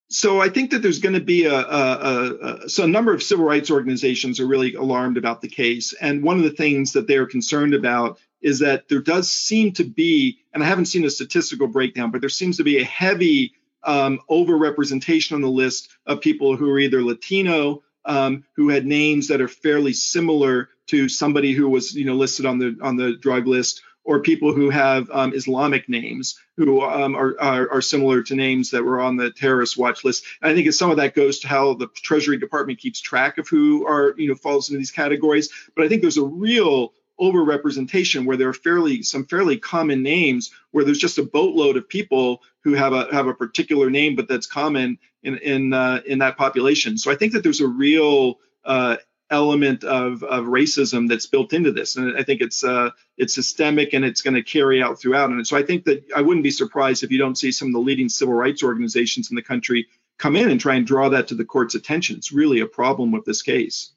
So 0.09 0.41
I 0.41 0.49
think 0.49 0.71
that 0.71 0.83
there's 0.83 1.01
going 1.01 1.15
to 1.15 1.21
be 1.21 1.47
a, 1.47 1.55
a, 1.55 2.65
a, 2.65 2.69
so 2.69 2.85
a 2.85 2.89
number 2.89 3.13
of 3.13 3.23
civil 3.23 3.45
rights 3.45 3.71
organizations 3.71 4.39
are 4.39 4.47
really 4.47 4.75
alarmed 4.75 5.17
about 5.17 5.41
the 5.41 5.49
case, 5.49 5.95
and 6.01 6.23
one 6.23 6.39
of 6.39 6.45
the 6.45 6.51
things 6.51 6.93
that 6.93 7.07
they're 7.07 7.27
concerned 7.27 7.75
about 7.75 8.19
is 8.41 8.61
that 8.61 8.89
there 8.89 9.01
does 9.01 9.29
seem 9.29 9.73
to 9.73 9.85
be, 9.85 10.39
and 10.53 10.63
I 10.63 10.67
haven't 10.67 10.87
seen 10.87 11.05
a 11.05 11.11
statistical 11.11 11.67
breakdown, 11.67 12.11
but 12.11 12.21
there 12.21 12.31
seems 12.31 12.59
to 12.59 12.65
be 12.65 12.79
a 12.79 12.85
heavy 12.85 13.55
um, 13.83 14.21
overrepresentation 14.31 15.33
on 15.33 15.41
the 15.41 15.49
list 15.49 15.89
of 16.07 16.21
people 16.21 16.57
who 16.57 16.71
are 16.71 16.79
either 16.79 17.03
Latino, 17.03 17.83
um, 18.05 18.45
who 18.55 18.69
had 18.69 18.87
names 18.87 19.29
that 19.29 19.41
are 19.41 19.49
fairly 19.49 19.93
similar 19.93 20.69
to 20.89 21.09
somebody 21.09 21.53
who 21.53 21.69
was, 21.69 21.95
you 21.95 22.05
know, 22.05 22.15
listed 22.15 22.47
on 22.47 22.59
the 22.59 22.77
on 22.81 22.97
the 22.97 23.17
drug 23.17 23.47
list, 23.47 23.83
or 24.07 24.21
people 24.21 24.55
who 24.55 24.71
have 24.71 25.11
um, 25.11 25.35
Islamic 25.35 25.89
names 25.89 26.39
who 26.57 26.81
um, 26.81 27.17
are, 27.17 27.35
are, 27.41 27.73
are, 27.73 27.83
similar 27.83 28.23
to 28.23 28.37
names 28.37 28.71
that 28.71 28.85
were 28.85 29.01
on 29.01 29.17
the 29.17 29.33
terrorist 29.33 29.77
watch 29.77 30.05
list. 30.05 30.25
And 30.41 30.53
I 30.53 30.55
think 30.55 30.73
some 30.73 30.93
of 30.93 30.99
that 30.99 31.15
goes 31.15 31.41
to 31.41 31.49
how 31.49 31.75
the 31.75 31.89
Treasury 31.89 32.39
Department 32.39 32.79
keeps 32.79 33.01
track 33.01 33.37
of 33.37 33.49
who 33.49 33.85
are 33.85 34.15
you 34.17 34.29
know 34.29 34.37
falls 34.37 34.71
into 34.71 34.79
these 34.79 34.93
categories. 34.93 35.51
But 35.75 35.85
I 35.85 35.89
think 35.89 36.03
there's 36.03 36.17
a 36.17 36.25
real 36.25 36.95
overrepresentation 37.21 38.27
where 38.27 38.37
there 38.37 38.49
are 38.49 38.55
fairly 38.55 39.03
some 39.03 39.25
fairly 39.25 39.57
common 39.57 40.03
names 40.03 40.53
where 40.71 40.85
there's 40.85 40.99
just 40.99 41.19
a 41.19 41.23
boatload 41.23 41.77
of 41.77 41.89
people 41.89 42.43
who 42.63 42.75
have 42.75 42.93
a 42.93 43.13
have 43.13 43.27
a 43.27 43.35
particular 43.35 43.89
name 43.91 44.15
but 44.15 44.29
that's 44.29 44.47
common 44.47 44.99
in 45.23 45.39
in 45.39 45.73
uh, 45.73 46.01
in 46.07 46.19
that 46.19 46.37
population. 46.37 46.97
So 46.97 47.11
I 47.11 47.17
think 47.17 47.33
that 47.33 47.43
there's 47.43 47.61
a 47.61 47.67
real 47.67 48.39
uh, 48.65 48.97
element 49.31 49.85
of, 49.85 50.23
of 50.23 50.45
racism 50.45 51.09
that's 51.09 51.27
built 51.27 51.53
into 51.53 51.73
this, 51.73 51.97
and 51.97 52.17
I 52.17 52.23
think 52.23 52.41
it's 52.41 52.63
uh, 52.63 52.91
it's 53.17 53.35
systemic 53.35 53.93
and 53.93 54.05
it's 54.05 54.23
going 54.23 54.35
to 54.35 54.43
carry 54.43 54.83
out 54.83 55.01
throughout. 55.01 55.31
And 55.31 55.47
so 55.47 55.57
I 55.57 55.63
think 55.63 55.85
that 55.85 56.05
I 56.15 56.23
wouldn't 56.23 56.45
be 56.45 56.51
surprised 56.51 57.03
if 57.03 57.11
you 57.11 57.19
don't 57.19 57.37
see 57.37 57.53
some 57.53 57.69
of 57.69 57.75
the 57.75 57.81
leading 57.81 58.09
civil 58.09 58.35
rights 58.35 58.63
organizations 58.63 59.31
in 59.31 59.37
the 59.37 59.43
country 59.43 59.89
come 60.19 60.37
in 60.37 60.51
and 60.51 60.61
try 60.61 60.75
and 60.75 60.87
draw 60.87 61.09
that 61.11 61.29
to 61.29 61.35
the 61.35 61.45
court's 61.45 61.75
attention. 61.75 62.17
It's 62.17 62.33
really 62.33 62.61
a 62.61 62.67
problem 62.67 63.13
with 63.13 63.25
this 63.25 63.43
case. 63.43 63.91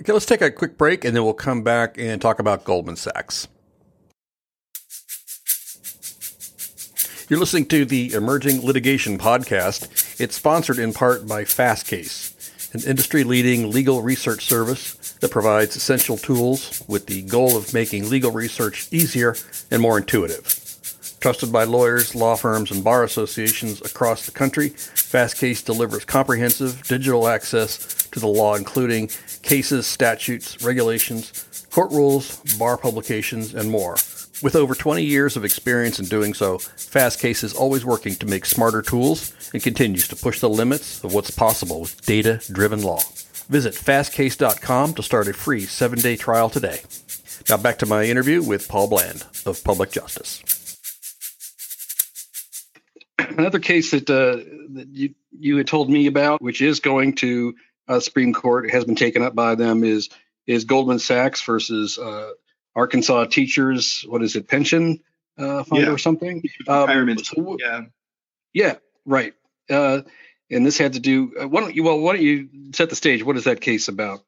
Okay, 0.00 0.12
let's 0.12 0.26
take 0.26 0.42
a 0.42 0.50
quick 0.50 0.76
break 0.76 1.04
and 1.04 1.16
then 1.16 1.24
we'll 1.24 1.34
come 1.34 1.62
back 1.62 1.96
and 1.98 2.20
talk 2.20 2.38
about 2.38 2.64
Goldman 2.64 2.96
Sachs. 2.96 3.48
You're 7.28 7.40
listening 7.40 7.66
to 7.66 7.84
the 7.84 8.12
Emerging 8.12 8.64
Litigation 8.64 9.18
Podcast. 9.18 10.20
It's 10.20 10.36
sponsored 10.36 10.78
in 10.78 10.92
part 10.92 11.26
by 11.26 11.42
Fastcase, 11.42 12.35
an 12.76 12.90
industry 12.90 13.24
leading 13.24 13.70
legal 13.70 14.02
research 14.02 14.44
service 14.44 15.14
that 15.20 15.30
provides 15.30 15.76
essential 15.76 16.18
tools 16.18 16.82
with 16.86 17.06
the 17.06 17.22
goal 17.22 17.56
of 17.56 17.72
making 17.72 18.10
legal 18.10 18.30
research 18.30 18.86
easier 18.90 19.34
and 19.70 19.80
more 19.80 19.96
intuitive. 19.96 20.62
Trusted 21.20 21.50
by 21.50 21.64
lawyers, 21.64 22.14
law 22.14 22.36
firms, 22.36 22.70
and 22.70 22.84
bar 22.84 23.02
associations 23.02 23.80
across 23.80 24.26
the 24.26 24.32
country, 24.32 24.70
Fastcase 24.70 25.64
delivers 25.64 26.04
comprehensive 26.04 26.86
digital 26.86 27.28
access 27.28 27.78
to 28.10 28.20
the 28.20 28.26
law, 28.26 28.54
including 28.54 29.08
cases, 29.42 29.86
statutes, 29.86 30.62
regulations, 30.62 31.66
court 31.70 31.90
rules, 31.90 32.36
bar 32.58 32.76
publications, 32.76 33.54
and 33.54 33.70
more. 33.70 33.96
With 34.42 34.54
over 34.54 34.74
20 34.74 35.02
years 35.02 35.36
of 35.36 35.46
experience 35.46 35.98
in 35.98 36.06
doing 36.06 36.34
so, 36.34 36.58
Fastcase 36.58 37.42
is 37.42 37.54
always 37.54 37.86
working 37.86 38.14
to 38.16 38.26
make 38.26 38.44
smarter 38.44 38.82
tools 38.82 39.32
and 39.54 39.62
continues 39.62 40.08
to 40.08 40.16
push 40.16 40.40
the 40.40 40.48
limits 40.48 41.02
of 41.02 41.14
what's 41.14 41.30
possible 41.30 41.80
with 41.80 42.04
data 42.04 42.42
driven 42.52 42.82
law. 42.82 43.00
Visit 43.48 43.72
fastcase.com 43.72 44.92
to 44.94 45.02
start 45.02 45.28
a 45.28 45.32
free 45.32 45.64
seven 45.64 45.98
day 45.98 46.16
trial 46.16 46.50
today. 46.50 46.80
Now 47.48 47.56
back 47.56 47.78
to 47.78 47.86
my 47.86 48.04
interview 48.04 48.42
with 48.42 48.68
Paul 48.68 48.88
Bland 48.88 49.24
of 49.46 49.64
Public 49.64 49.90
Justice. 49.90 50.42
Another 53.18 53.58
case 53.58 53.92
that, 53.92 54.10
uh, 54.10 54.36
that 54.74 54.88
you, 54.92 55.14
you 55.38 55.56
had 55.56 55.66
told 55.66 55.88
me 55.88 56.08
about, 56.08 56.42
which 56.42 56.60
is 56.60 56.80
going 56.80 57.14
to 57.16 57.54
uh, 57.88 58.00
Supreme 58.00 58.34
Court, 58.34 58.70
has 58.70 58.84
been 58.84 58.96
taken 58.96 59.22
up 59.22 59.34
by 59.34 59.54
them, 59.54 59.82
is 59.82 60.10
is 60.46 60.64
Goldman 60.64 60.98
Sachs 60.98 61.42
versus 61.42 61.98
uh, 61.98 62.30
Arkansas 62.76 63.24
teachers, 63.24 64.04
what 64.06 64.22
is 64.22 64.36
it, 64.36 64.46
pension 64.46 65.00
uh, 65.38 65.64
fund 65.64 65.82
yeah. 65.82 65.90
or 65.90 65.98
something? 65.98 66.42
Retirement. 66.68 67.20
Um, 67.20 67.24
so, 67.24 67.56
yeah. 67.58 67.80
Yeah, 68.52 68.74
right. 69.04 69.34
Uh, 69.68 70.02
and 70.50 70.64
this 70.64 70.78
had 70.78 70.92
to 70.92 71.00
do. 71.00 71.32
Uh, 71.40 71.48
why 71.48 71.62
don't 71.62 71.74
you? 71.74 71.82
Well, 71.82 71.98
why 71.98 72.12
don't 72.12 72.22
you 72.22 72.48
set 72.72 72.90
the 72.90 72.96
stage? 72.96 73.24
What 73.24 73.36
is 73.36 73.44
that 73.44 73.60
case 73.60 73.88
about? 73.88 74.20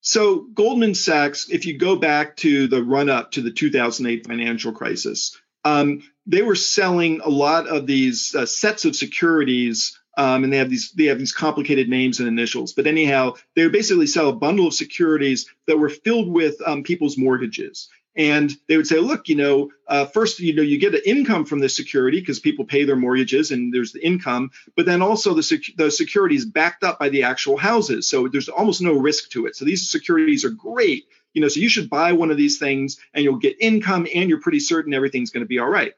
So 0.00 0.40
Goldman 0.52 0.94
Sachs, 0.96 1.48
if 1.48 1.64
you 1.64 1.78
go 1.78 1.94
back 1.94 2.36
to 2.38 2.66
the 2.66 2.82
run 2.82 3.08
up 3.08 3.32
to 3.32 3.42
the 3.42 3.52
2008 3.52 4.26
financial 4.26 4.72
crisis, 4.72 5.40
um, 5.64 6.02
they 6.26 6.42
were 6.42 6.56
selling 6.56 7.20
a 7.20 7.28
lot 7.28 7.68
of 7.68 7.86
these 7.86 8.34
uh, 8.34 8.46
sets 8.46 8.84
of 8.84 8.96
securities 8.96 9.98
um, 10.16 10.44
and 10.44 10.52
they 10.52 10.58
have 10.58 10.70
these 10.70 10.92
they 10.92 11.06
have 11.06 11.18
these 11.18 11.32
complicated 11.32 11.88
names 11.88 12.18
and 12.18 12.28
initials. 12.28 12.72
But 12.72 12.86
anyhow, 12.86 13.34
they 13.54 13.66
basically 13.68 14.06
sell 14.06 14.28
a 14.28 14.34
bundle 14.34 14.66
of 14.66 14.74
securities 14.74 15.46
that 15.66 15.78
were 15.78 15.88
filled 15.88 16.28
with 16.28 16.56
um, 16.66 16.82
people's 16.82 17.18
mortgages. 17.18 17.88
And 18.14 18.52
they 18.68 18.76
would 18.76 18.86
say, 18.86 18.98
look, 18.98 19.28
you 19.28 19.36
know, 19.36 19.70
uh, 19.88 20.04
first, 20.04 20.38
you 20.38 20.54
know, 20.54 20.62
you 20.62 20.78
get 20.78 20.94
an 20.94 21.00
income 21.06 21.46
from 21.46 21.60
this 21.60 21.74
security 21.74 22.20
because 22.20 22.40
people 22.40 22.66
pay 22.66 22.84
their 22.84 22.96
mortgages 22.96 23.52
and 23.52 23.72
there's 23.72 23.92
the 23.92 24.04
income, 24.04 24.50
but 24.76 24.84
then 24.84 25.00
also 25.00 25.32
the, 25.32 25.42
sec- 25.42 25.76
the 25.78 25.90
security 25.90 26.36
is 26.36 26.44
backed 26.44 26.84
up 26.84 26.98
by 26.98 27.08
the 27.08 27.22
actual 27.22 27.56
houses. 27.56 28.06
So 28.06 28.28
there's 28.28 28.50
almost 28.50 28.82
no 28.82 28.92
risk 28.92 29.30
to 29.30 29.46
it. 29.46 29.56
So 29.56 29.64
these 29.64 29.88
securities 29.88 30.44
are 30.44 30.50
great, 30.50 31.06
you 31.32 31.40
know, 31.40 31.48
so 31.48 31.60
you 31.60 31.70
should 31.70 31.88
buy 31.88 32.12
one 32.12 32.30
of 32.30 32.36
these 32.36 32.58
things 32.58 32.98
and 33.14 33.24
you'll 33.24 33.36
get 33.36 33.56
income 33.60 34.06
and 34.14 34.28
you're 34.28 34.40
pretty 34.40 34.60
certain 34.60 34.92
everything's 34.92 35.30
going 35.30 35.44
to 35.44 35.48
be 35.48 35.58
all 35.58 35.70
right. 35.70 35.94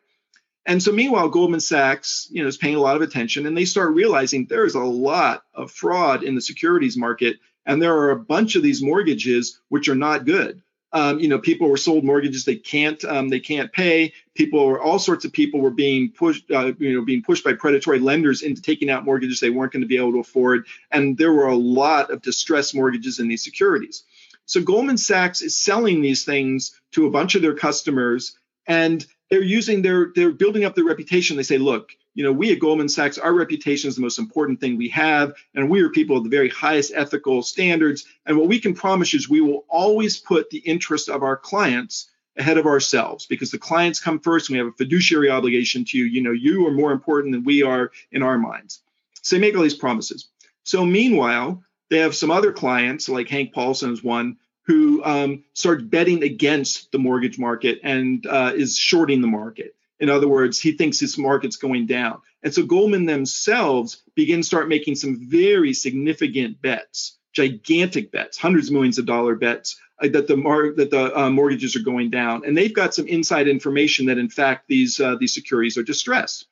And 0.67 0.83
so 0.83 0.93
meanwhile, 0.93 1.29
Goldman 1.29 1.61
Sachs, 1.61 2.27
you 2.31 2.43
know, 2.43 2.49
is 2.49 2.57
paying 2.57 2.77
a 2.77 2.81
lot 2.81 2.97
of 2.97 3.03
attention 3.03 3.47
and 3.47 3.57
they 3.57 3.67
start 3.67 3.95
realizing 3.95 4.47
there's 4.47 4.75
a 4.75 4.81
lot 4.81 5.43
of 5.55 5.71
fraud 5.71 6.23
in 6.23 6.35
the 6.35 6.41
securities 6.41 6.97
market. 6.97 7.37
And 7.67 7.81
there 7.81 7.97
are 7.97 8.11
a 8.11 8.19
bunch 8.19 8.57
of 8.57 8.63
these 8.63 8.83
mortgages 8.83 9.61
which 9.69 9.89
are 9.89 9.95
not 9.95 10.25
good. 10.25 10.63
Um, 10.93 11.19
you 11.19 11.27
know, 11.27 11.41
people 11.41 11.69
were 11.69 11.77
sold 11.77 12.05
mortgages 12.05 12.45
they 12.45 12.55
can't 12.55 13.05
um, 13.05 13.29
they 13.29 13.41
can't 13.41 13.73
pay. 13.73 14.13
People 14.35 14.65
were 14.65 14.81
all 14.81 15.01
sorts 15.01 15.25
of 15.25 15.33
people 15.33 15.61
were 15.61 15.73
being 15.73 16.13
pushed, 16.13 16.49
uh, 16.53 16.73
you 16.79 16.95
know, 16.95 17.05
being 17.05 17.23
pushed 17.23 17.43
by 17.43 17.55
predatory 17.55 17.99
lenders 17.99 18.43
into 18.43 18.63
taking 18.63 18.89
out 18.89 19.05
mortgages 19.05 19.41
they 19.41 19.51
weren't 19.51 19.73
going 19.73 19.83
to 19.83 19.89
be 19.89 19.97
able 19.97 20.13
to 20.13 20.21
afford. 20.21 20.67
And 20.93 21.19
there 21.19 21.33
were 21.33 21.49
a 21.49 21.57
lot 21.57 22.11
of 22.11 22.23
distressed 22.23 22.77
mortgages 22.77 23.19
in 23.19 23.27
these 23.27 23.43
securities. 23.43 24.05
So 24.47 24.63
Goldman 24.63 24.99
Sachs 24.99 25.43
is 25.43 25.57
selling 25.57 26.01
these 26.01 26.25
things 26.25 26.79
to 26.93 27.07
a 27.07 27.11
bunch 27.11 27.35
of 27.35 27.43
their 27.43 27.55
customers, 27.55 28.39
and 28.67 29.05
they're 29.35 29.43
using 29.43 29.83
their 29.83 30.13
they're 30.15 30.31
building 30.31 30.65
up 30.65 30.77
their 30.77 30.85
reputation. 30.85 31.37
They 31.37 31.43
say, 31.43 31.59
look, 31.59 31.91
you 32.15 32.23
know, 32.23 32.31
we 32.31 32.53
at 32.53 32.61
Goldman 32.61 32.89
Sachs, 32.89 33.19
our 33.19 33.35
reputation 33.35 33.89
is 33.89 33.97
the 33.97 34.01
most 34.01 34.21
important 34.21 34.61
thing 34.61 34.77
we 34.77 34.91
have, 34.91 35.35
and 35.57 35.69
we 35.69 35.81
are 35.81 35.89
people 35.89 36.17
of 36.17 36.23
the 36.23 36.31
very 36.31 36.49
highest 36.49 36.93
ethical 36.95 37.43
standards. 37.43 38.05
And 38.27 38.39
what 38.39 38.47
we 38.47 38.61
can 38.61 38.75
promise 38.75 39.13
is 39.13 39.29
we 39.29 39.41
will 39.41 39.65
always 39.69 40.19
put 40.19 40.51
the 40.51 40.59
interest 40.59 41.09
of 41.09 41.25
our 41.25 41.37
clients 41.37 42.09
ahead 42.37 42.59
of 42.59 42.67
ourselves 42.67 43.27
because 43.27 43.51
the 43.51 43.59
clients 43.59 43.99
come 43.99 44.21
first 44.21 44.49
and 44.49 44.55
we 44.55 44.59
have 44.59 44.73
a 44.73 44.77
fiduciary 44.77 45.31
obligation 45.31 45.85
to 45.87 45.99
you. 45.99 46.05
You 46.05 46.23
know, 46.23 46.31
you 46.31 46.65
are 46.69 46.73
more 46.73 46.93
important 46.93 47.33
than 47.33 47.43
we 47.43 47.65
are 47.65 47.91
in 48.13 48.23
our 48.23 48.39
minds. 48.39 48.83
So 49.23 49.35
they 49.35 49.41
make 49.41 49.57
all 49.57 49.65
these 49.65 49.75
promises. 49.75 50.29
So 50.63 50.87
meanwhile, 50.87 51.65
they 51.91 51.99
have 51.99 52.15
some 52.15 52.31
other 52.31 52.53
clients, 52.53 53.09
like 53.09 53.29
Hank 53.29 53.53
Paulson 53.53 53.93
is 53.93 54.05
one, 54.05 54.37
who 54.67 55.05
um, 55.05 55.45
starts 55.53 55.83
betting 55.83 56.23
against 56.23 56.91
the 56.93 56.99
mortgage 56.99 57.39
market 57.39 57.81
and 57.83 58.27
uh, 58.27 58.53
is 58.55 58.79
shorting 58.79 59.21
the 59.21 59.27
market. 59.27 59.75
In 60.01 60.11
other 60.11 60.29
words, 60.29 60.61
he 60.61 60.73
thinks 60.73 60.99
this 60.99 61.19
market's 61.19 61.57
going 61.57 61.87
down. 61.87 62.21
And 62.43 62.53
so 62.53 62.65
Goldman 62.65 63.07
themselves 63.07 64.03
begin 64.15 64.41
to 64.41 64.47
start 64.47 64.69
making 64.69 64.97
some 64.97 65.29
very 65.29 65.73
significant 65.73 66.61
bets, 66.61 67.17
gigantic 67.33 68.11
bets, 68.11 68.37
hundreds 68.37 68.69
of 68.69 68.75
millions 68.75 68.99
of 68.99 69.07
dollar 69.07 69.35
bets 69.35 69.81
uh, 70.03 70.09
that 70.09 70.27
the 70.27 70.37
mar- 70.37 70.73
that 70.73 70.91
the 70.91 71.19
uh, 71.19 71.31
mortgages 71.31 71.77
are 71.77 71.81
going 71.81 72.11
down. 72.11 72.45
And 72.45 72.57
they've 72.57 72.75
got 72.75 72.95
some 72.95 73.07
inside 73.07 73.49
information 73.49 74.07
that 74.07 74.19
in 74.19 74.29
fact 74.29 74.69
these 74.69 75.01
uh, 75.01 75.17
these 75.17 75.35
securities 75.35 75.79
are 75.79 75.83
distressed. 75.83 76.47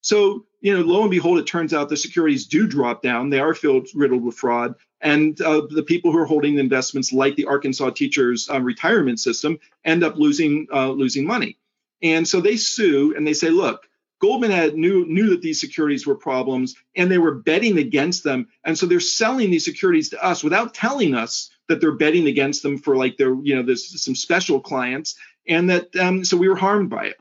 So, 0.00 0.46
you 0.60 0.76
know, 0.76 0.84
lo 0.84 1.02
and 1.02 1.10
behold, 1.10 1.38
it 1.38 1.46
turns 1.46 1.74
out 1.74 1.88
the 1.88 1.96
securities 1.96 2.46
do 2.46 2.66
drop 2.66 3.02
down. 3.02 3.30
They 3.30 3.40
are 3.40 3.54
filled 3.54 3.88
riddled 3.94 4.24
with 4.24 4.36
fraud. 4.36 4.74
And 5.00 5.40
uh, 5.40 5.62
the 5.70 5.84
people 5.84 6.10
who 6.10 6.18
are 6.18 6.26
holding 6.26 6.54
the 6.54 6.60
investments, 6.60 7.12
like 7.12 7.36
the 7.36 7.46
Arkansas 7.46 7.90
teachers' 7.90 8.48
uh, 8.50 8.60
retirement 8.60 9.20
system, 9.20 9.58
end 9.84 10.02
up 10.02 10.16
losing 10.16 10.66
uh, 10.72 10.90
losing 10.90 11.26
money. 11.26 11.56
And 12.02 12.26
so 12.26 12.40
they 12.40 12.56
sue 12.56 13.14
and 13.16 13.26
they 13.26 13.34
say, 13.34 13.50
look, 13.50 13.88
Goldman 14.20 14.50
had 14.50 14.74
knew 14.74 15.06
knew 15.06 15.30
that 15.30 15.42
these 15.42 15.60
securities 15.60 16.06
were 16.06 16.16
problems, 16.16 16.74
and 16.96 17.10
they 17.10 17.18
were 17.18 17.34
betting 17.34 17.78
against 17.78 18.24
them. 18.24 18.48
And 18.64 18.76
so 18.76 18.86
they're 18.86 19.00
selling 19.00 19.50
these 19.50 19.64
securities 19.64 20.10
to 20.10 20.24
us 20.24 20.42
without 20.42 20.74
telling 20.74 21.14
us 21.14 21.50
that 21.68 21.80
they're 21.80 21.92
betting 21.92 22.26
against 22.26 22.62
them 22.62 22.78
for 22.78 22.96
like 22.96 23.16
their 23.16 23.34
you 23.34 23.54
know 23.54 23.62
there's 23.62 24.02
some 24.02 24.16
special 24.16 24.60
clients, 24.60 25.14
and 25.46 25.70
that 25.70 25.94
um, 25.96 26.24
so 26.24 26.36
we 26.36 26.48
were 26.48 26.56
harmed 26.56 26.90
by 26.90 27.06
it. 27.06 27.16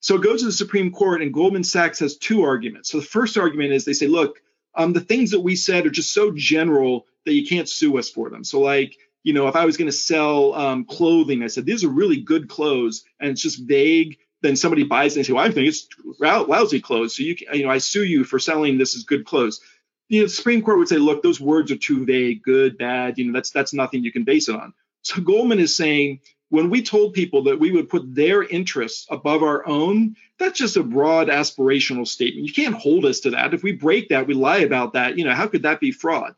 So 0.00 0.16
it 0.16 0.22
goes 0.22 0.40
to 0.40 0.46
the 0.46 0.52
Supreme 0.52 0.90
Court, 0.90 1.22
and 1.22 1.32
Goldman 1.32 1.64
Sachs 1.64 2.00
has 2.00 2.16
two 2.16 2.42
arguments. 2.42 2.90
So 2.90 2.98
the 2.98 3.06
first 3.06 3.38
argument 3.38 3.72
is 3.72 3.84
they 3.84 3.92
say, 3.92 4.08
look, 4.08 4.42
um, 4.74 4.92
the 4.92 5.00
things 5.00 5.30
that 5.30 5.40
we 5.40 5.54
said 5.54 5.86
are 5.86 5.90
just 5.90 6.12
so 6.12 6.32
general 6.34 7.06
that 7.24 7.34
you 7.34 7.46
can't 7.46 7.68
sue 7.68 7.98
us 7.98 8.10
for 8.10 8.30
them. 8.30 8.44
So 8.44 8.60
like, 8.60 8.96
you 9.22 9.32
know, 9.32 9.48
if 9.48 9.56
I 9.56 9.64
was 9.64 9.76
going 9.76 9.90
to 9.90 9.96
sell 9.96 10.54
um, 10.54 10.84
clothing, 10.84 11.42
I 11.42 11.46
said 11.46 11.64
these 11.64 11.84
are 11.84 11.88
really 11.88 12.20
good 12.20 12.48
clothes, 12.48 13.04
and 13.20 13.30
it's 13.30 13.42
just 13.42 13.66
vague. 13.66 14.18
Then 14.40 14.56
somebody 14.56 14.82
buys 14.82 15.14
it 15.16 15.20
and 15.20 15.26
say, 15.26 15.32
"Well, 15.32 15.44
I 15.44 15.50
think 15.50 15.68
it's 15.68 15.86
lousy 16.18 16.80
clothes." 16.80 17.16
So 17.16 17.22
you, 17.22 17.36
can, 17.36 17.54
you 17.54 17.64
know, 17.64 17.70
I 17.70 17.78
sue 17.78 18.04
you 18.04 18.24
for 18.24 18.40
selling 18.40 18.78
this 18.78 18.96
as 18.96 19.04
good 19.04 19.24
clothes. 19.24 19.60
You 20.08 20.20
know, 20.20 20.26
the 20.26 20.32
Supreme 20.32 20.62
Court 20.62 20.78
would 20.78 20.88
say, 20.88 20.96
"Look, 20.96 21.22
those 21.22 21.40
words 21.40 21.70
are 21.70 21.76
too 21.76 22.04
vague. 22.04 22.42
Good, 22.42 22.78
bad. 22.78 23.18
You 23.18 23.26
know, 23.26 23.32
that's 23.32 23.50
that's 23.50 23.72
nothing 23.72 24.02
you 24.02 24.10
can 24.10 24.24
base 24.24 24.48
it 24.48 24.56
on." 24.56 24.74
So 25.02 25.20
Goldman 25.20 25.60
is 25.60 25.76
saying 25.76 26.20
when 26.48 26.68
we 26.68 26.82
told 26.82 27.14
people 27.14 27.44
that 27.44 27.58
we 27.58 27.70
would 27.70 27.88
put 27.88 28.14
their 28.14 28.42
interests 28.42 29.06
above 29.10 29.42
our 29.42 29.66
own, 29.66 30.16
that's 30.38 30.58
just 30.58 30.76
a 30.76 30.82
broad 30.82 31.28
aspirational 31.28 32.06
statement. 32.06 32.46
You 32.46 32.52
can't 32.52 32.74
hold 32.74 33.06
us 33.06 33.20
to 33.20 33.30
that. 33.30 33.54
If 33.54 33.62
we 33.62 33.72
break 33.72 34.10
that, 34.10 34.26
we 34.26 34.34
lie 34.34 34.58
about 34.58 34.92
that. 34.92 35.16
You 35.16 35.24
know, 35.24 35.34
how 35.34 35.46
could 35.46 35.62
that 35.62 35.80
be 35.80 35.92
fraud? 35.92 36.34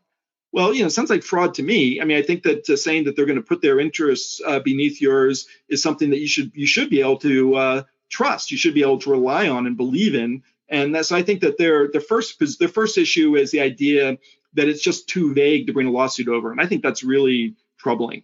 Well, 0.55 0.73
you 0.73 0.79
know, 0.79 0.87
it 0.87 0.91
sounds 0.91 1.09
like 1.09 1.23
fraud 1.23 1.55
to 1.55 1.63
me. 1.63 1.99
I 1.99 2.05
mean, 2.05 2.15
I 2.15 2.21
think 2.21 2.43
that 2.43 2.69
uh, 2.69 2.77
saying 2.77 3.03
that 3.03 3.17
they're 3.17 3.25
going 3.25 3.35
to 3.35 3.41
put 3.41 3.61
their 3.61 3.77
interests 3.77 4.39
uh, 4.47 4.59
beneath 4.59 5.01
yours 5.01 5.49
is 5.67 5.83
something 5.83 6.11
that 6.11 6.19
you 6.19 6.27
should 6.27 6.53
you 6.55 6.65
should 6.65 6.89
be 6.89 7.01
able 7.01 7.17
to 7.17 7.55
uh, 7.55 7.83
trust. 8.09 8.51
You 8.51 8.57
should 8.57 8.73
be 8.73 8.81
able 8.81 8.99
to 8.99 9.11
rely 9.11 9.49
on 9.49 9.67
and 9.67 9.75
believe 9.75 10.15
in. 10.15 10.43
And 10.69 10.95
that's 10.95 11.11
I 11.11 11.23
think 11.23 11.41
that 11.41 11.57
their 11.57 11.89
the 11.89 11.99
first 11.99 12.41
their 12.57 12.69
first 12.69 12.97
issue 12.97 13.35
is 13.35 13.51
the 13.51 13.59
idea 13.59 14.17
that 14.53 14.69
it's 14.69 14.81
just 14.81 15.09
too 15.09 15.33
vague 15.33 15.67
to 15.67 15.73
bring 15.73 15.87
a 15.87 15.91
lawsuit 15.91 16.29
over, 16.29 16.53
and 16.53 16.61
I 16.61 16.67
think 16.67 16.83
that's 16.83 17.03
really 17.03 17.57
troubling. 17.77 18.23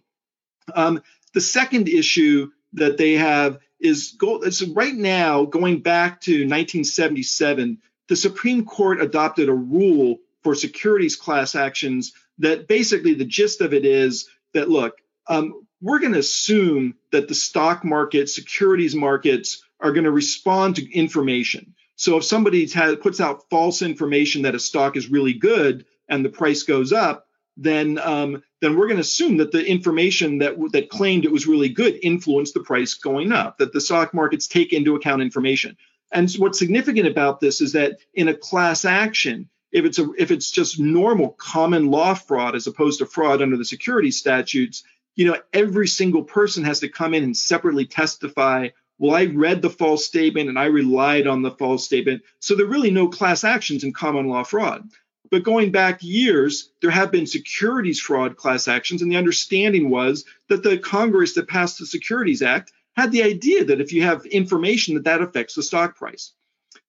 Um, 0.74 1.02
the 1.34 1.40
second 1.42 1.86
issue 1.86 2.50
that 2.72 2.96
they 2.96 3.12
have 3.12 3.58
is 3.78 4.12
go, 4.12 4.48
so 4.48 4.72
right 4.72 4.94
now, 4.94 5.44
going 5.44 5.82
back 5.82 6.22
to 6.22 6.32
1977, 6.32 7.76
the 8.08 8.16
Supreme 8.16 8.64
Court 8.64 9.02
adopted 9.02 9.50
a 9.50 9.54
rule 9.54 10.20
for 10.42 10.54
securities 10.54 11.16
class 11.16 11.54
actions 11.54 12.12
that 12.38 12.68
basically 12.68 13.14
the 13.14 13.24
gist 13.24 13.60
of 13.60 13.74
it 13.74 13.84
is 13.84 14.28
that 14.54 14.68
look, 14.68 14.98
um, 15.26 15.66
we're 15.80 15.98
going 15.98 16.12
to 16.12 16.18
assume 16.18 16.94
that 17.10 17.28
the 17.28 17.34
stock 17.34 17.84
market, 17.84 18.28
securities 18.28 18.94
markets 18.94 19.62
are 19.80 19.92
going 19.92 20.04
to 20.04 20.10
respond 20.10 20.76
to 20.76 20.92
information. 20.92 21.74
So 21.96 22.16
if 22.16 22.24
somebody 22.24 22.68
puts 22.96 23.20
out 23.20 23.48
false 23.50 23.82
information 23.82 24.42
that 24.42 24.54
a 24.54 24.60
stock 24.60 24.96
is 24.96 25.10
really 25.10 25.34
good 25.34 25.84
and 26.08 26.24
the 26.24 26.30
price 26.30 26.62
goes 26.62 26.92
up, 26.92 27.26
then 27.56 27.98
um, 27.98 28.42
then 28.60 28.76
we're 28.76 28.86
going 28.86 28.96
to 28.96 29.02
assume 29.02 29.36
that 29.36 29.52
the 29.52 29.64
information 29.64 30.38
that 30.38 30.56
that 30.72 30.88
claimed 30.88 31.24
it 31.24 31.32
was 31.32 31.46
really 31.46 31.68
good 31.68 31.98
influenced 32.02 32.54
the 32.54 32.60
price 32.60 32.94
going 32.94 33.30
up. 33.30 33.58
That 33.58 33.72
the 33.72 33.80
stock 33.80 34.14
markets 34.14 34.46
take 34.46 34.72
into 34.72 34.96
account 34.96 35.22
information. 35.22 35.76
And 36.10 36.32
what's 36.34 36.58
significant 36.58 37.06
about 37.06 37.40
this 37.40 37.60
is 37.60 37.72
that 37.72 37.98
in 38.14 38.28
a 38.28 38.34
class 38.34 38.84
action, 38.84 39.48
if 39.72 39.84
it's 39.84 39.98
a 39.98 40.10
if 40.18 40.30
it's 40.30 40.50
just 40.50 40.78
normal 40.78 41.30
common 41.30 41.90
law 41.90 42.14
fraud 42.14 42.54
as 42.54 42.66
opposed 42.66 42.98
to 42.98 43.06
fraud 43.06 43.42
under 43.42 43.56
the 43.56 43.64
security 43.64 44.10
statutes, 44.10 44.84
you 45.16 45.26
know, 45.26 45.38
every 45.52 45.88
single 45.88 46.22
person 46.22 46.64
has 46.64 46.80
to 46.80 46.88
come 46.88 47.14
in 47.14 47.24
and 47.24 47.36
separately 47.36 47.86
testify. 47.86 48.68
Well, 48.98 49.16
I 49.16 49.24
read 49.24 49.62
the 49.62 49.70
false 49.70 50.04
statement 50.04 50.48
and 50.48 50.58
I 50.58 50.66
relied 50.66 51.26
on 51.26 51.42
the 51.42 51.50
false 51.50 51.84
statement. 51.84 52.22
So 52.40 52.54
there 52.54 52.66
are 52.66 52.70
really 52.70 52.90
no 52.90 53.08
class 53.08 53.42
actions 53.42 53.82
in 53.82 53.92
common 53.92 54.28
law 54.28 54.44
fraud. 54.44 54.88
But 55.30 55.44
going 55.44 55.72
back 55.72 56.02
years, 56.02 56.70
there 56.82 56.90
have 56.90 57.10
been 57.10 57.26
securities 57.26 57.98
fraud 57.98 58.36
class 58.36 58.68
actions, 58.68 59.00
and 59.00 59.10
the 59.10 59.16
understanding 59.16 59.88
was 59.88 60.26
that 60.50 60.62
the 60.62 60.76
Congress 60.76 61.34
that 61.34 61.48
passed 61.48 61.78
the 61.78 61.86
Securities 61.86 62.42
Act 62.42 62.70
had 62.94 63.12
the 63.12 63.22
idea 63.22 63.64
that 63.64 63.80
if 63.80 63.94
you 63.94 64.02
have 64.02 64.26
information 64.26 64.94
that 64.94 65.04
that 65.04 65.22
affects 65.22 65.54
the 65.54 65.62
stock 65.62 65.96
price. 65.96 66.32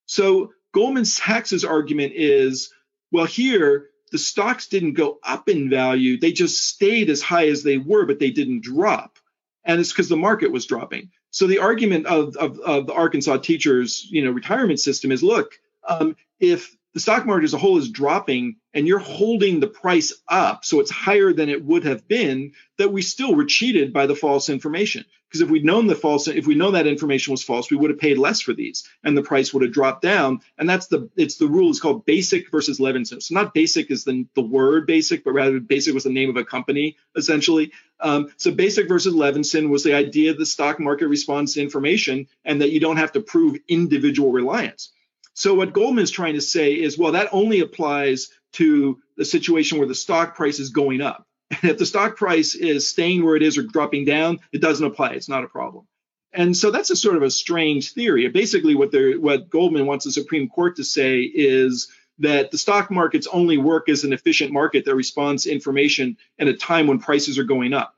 So 0.08 0.52
Goldman 0.74 1.06
Sachs's 1.06 1.64
argument 1.64 2.14
is, 2.16 2.74
well, 3.12 3.26
here 3.26 3.90
the 4.12 4.18
stocks 4.18 4.68
didn't 4.68 4.94
go 4.94 5.20
up 5.24 5.48
in 5.48 5.70
value; 5.70 6.20
they 6.20 6.32
just 6.32 6.68
stayed 6.68 7.10
as 7.10 7.22
high 7.22 7.48
as 7.48 7.64
they 7.64 7.78
were, 7.78 8.06
but 8.06 8.20
they 8.20 8.32
didn't 8.32 8.64
drop, 8.64 9.18
and 9.64 9.80
it's 9.80 9.92
because 9.92 10.10
the 10.10 10.18
market 10.18 10.52
was 10.52 10.66
dropping. 10.66 11.12
So 11.32 11.48
the 11.48 11.60
argument 11.60 12.06
of, 12.06 12.36
of, 12.36 12.60
of 12.60 12.88
the 12.88 12.94
Arkansas 12.94 13.38
teachers, 13.38 14.08
you 14.12 14.24
know, 14.24 14.32
retirement 14.32 14.80
system 14.80 15.12
is, 15.12 15.24
look, 15.24 15.60
um, 15.88 16.16
if 16.40 16.76
the 16.94 17.00
stock 17.00 17.26
market 17.26 17.46
as 17.46 17.54
a 17.54 17.58
whole 17.58 17.78
is 17.78 17.90
dropping 17.90 18.58
and 18.74 18.88
you're 18.88 19.00
holding 19.00 19.60
the 19.60 19.68
price 19.68 20.14
up 20.28 20.64
so 20.64 20.80
it's 20.80 20.92
higher 20.92 21.34
than 21.34 21.50
it 21.50 21.64
would 21.64 21.84
have 21.86 22.08
been 22.08 22.54
that 22.78 22.92
we 22.92 23.02
still 23.02 23.34
were 23.36 23.46
cheated 23.46 23.94
by 23.94 24.06
the 24.06 24.16
false 24.16 24.50
information. 24.50 25.06
Because 25.28 25.42
if 25.42 25.50
we'd 25.50 25.66
known 25.66 25.88
the 25.88 25.96
false 25.96 26.28
if 26.28 26.46
we 26.46 26.54
known 26.54 26.74
that 26.74 26.86
information 26.86 27.32
was 27.32 27.44
false 27.44 27.72
we 27.72 27.78
would 27.78 27.90
have 27.90 28.00
paid 28.00 28.20
less 28.20 28.42
for 28.42 28.54
these 28.54 28.88
and 29.04 29.18
the 29.18 29.24
price 29.24 29.54
would 29.54 29.64
have 29.64 29.74
dropped 29.74 30.04
down. 30.04 30.42
And 30.58 30.70
that's 30.70 30.88
the 30.88 31.10
it's 31.16 31.38
the 31.38 31.48
rule 31.48 31.72
is 31.72 31.80
called 31.80 32.06
basic 32.06 32.52
versus 32.52 32.80
levinson. 32.80 33.22
So 33.22 33.34
not 33.34 33.54
basic 33.54 33.90
is 33.90 34.04
the, 34.04 34.28
the 34.36 34.42
word 34.42 34.86
basic 34.86 35.24
but 35.24 35.34
rather 35.34 35.60
basic 35.60 35.94
was 35.94 36.04
the 36.04 36.12
name 36.12 36.30
of 36.30 36.38
a 36.38 36.46
company 36.46 36.98
essentially. 37.16 37.72
Um, 38.00 38.32
so 38.38 38.52
basic 38.52 38.88
versus 38.88 39.16
levinson 39.16 39.70
was 39.70 39.84
the 39.84 39.96
idea 39.96 40.34
the 40.34 40.46
stock 40.46 40.80
market 40.80 41.08
responds 41.08 41.54
to 41.54 41.62
information 41.62 42.28
and 42.46 42.62
that 42.62 42.72
you 42.72 42.80
don't 42.80 42.98
have 42.98 43.14
to 43.14 43.22
prove 43.22 43.58
individual 43.68 44.32
reliance 44.32 44.93
so 45.34 45.54
what 45.54 45.74
Goldman 45.74 46.04
is 46.04 46.12
trying 46.12 46.36
to 46.36 46.42
say 46.42 46.74
is, 46.74 46.98
well, 46.98 47.14
that 47.14 47.30
only 47.32 47.62
applies 47.62 48.30
to 48.54 49.00
the 49.18 49.26
situation 49.26 49.78
where 49.78 49.88
the 49.88 49.96
stock 49.96 50.36
price 50.36 50.60
is 50.60 50.70
going 50.70 51.02
up. 51.02 51.28
And 51.50 51.72
if 51.72 51.78
the 51.78 51.86
stock 51.86 52.16
price 52.18 52.56
is 52.56 52.90
staying 52.90 53.24
where 53.24 53.36
it 53.36 53.44
is 53.44 53.58
or 53.58 53.64
dropping 53.64 54.06
down, 54.06 54.40
it 54.52 54.62
doesn't 54.62 54.86
apply. 54.86 55.12
It's 55.12 55.30
not 55.30 55.44
a 55.44 55.48
problem. 55.48 55.88
And 56.32 56.58
so 56.58 56.72
that's 56.72 56.90
a 56.90 56.96
sort 56.96 57.16
of 57.16 57.22
a 57.22 57.30
strange 57.30 57.94
theory. 57.94 58.28
Basically, 58.30 58.74
what 58.74 58.92
what 59.20 59.50
Goldman 59.50 59.86
wants 59.86 60.06
the 60.06 60.12
Supreme 60.12 60.50
Court 60.50 60.78
to 60.78 60.84
say 60.84 61.22
is 61.22 61.90
that 62.20 62.52
the 62.52 62.58
stock 62.58 62.90
markets 62.90 63.28
only 63.32 63.58
work 63.58 63.90
as 63.90 64.04
an 64.04 64.14
efficient 64.14 64.52
market 64.52 64.86
that 64.86 64.96
responds 64.96 65.44
to 65.44 65.52
information 65.52 66.18
at 66.40 66.48
a 66.48 66.54
time 66.54 66.88
when 66.88 67.00
prices 67.00 67.38
are 67.38 67.44
going 67.44 67.74
up. 67.74 67.96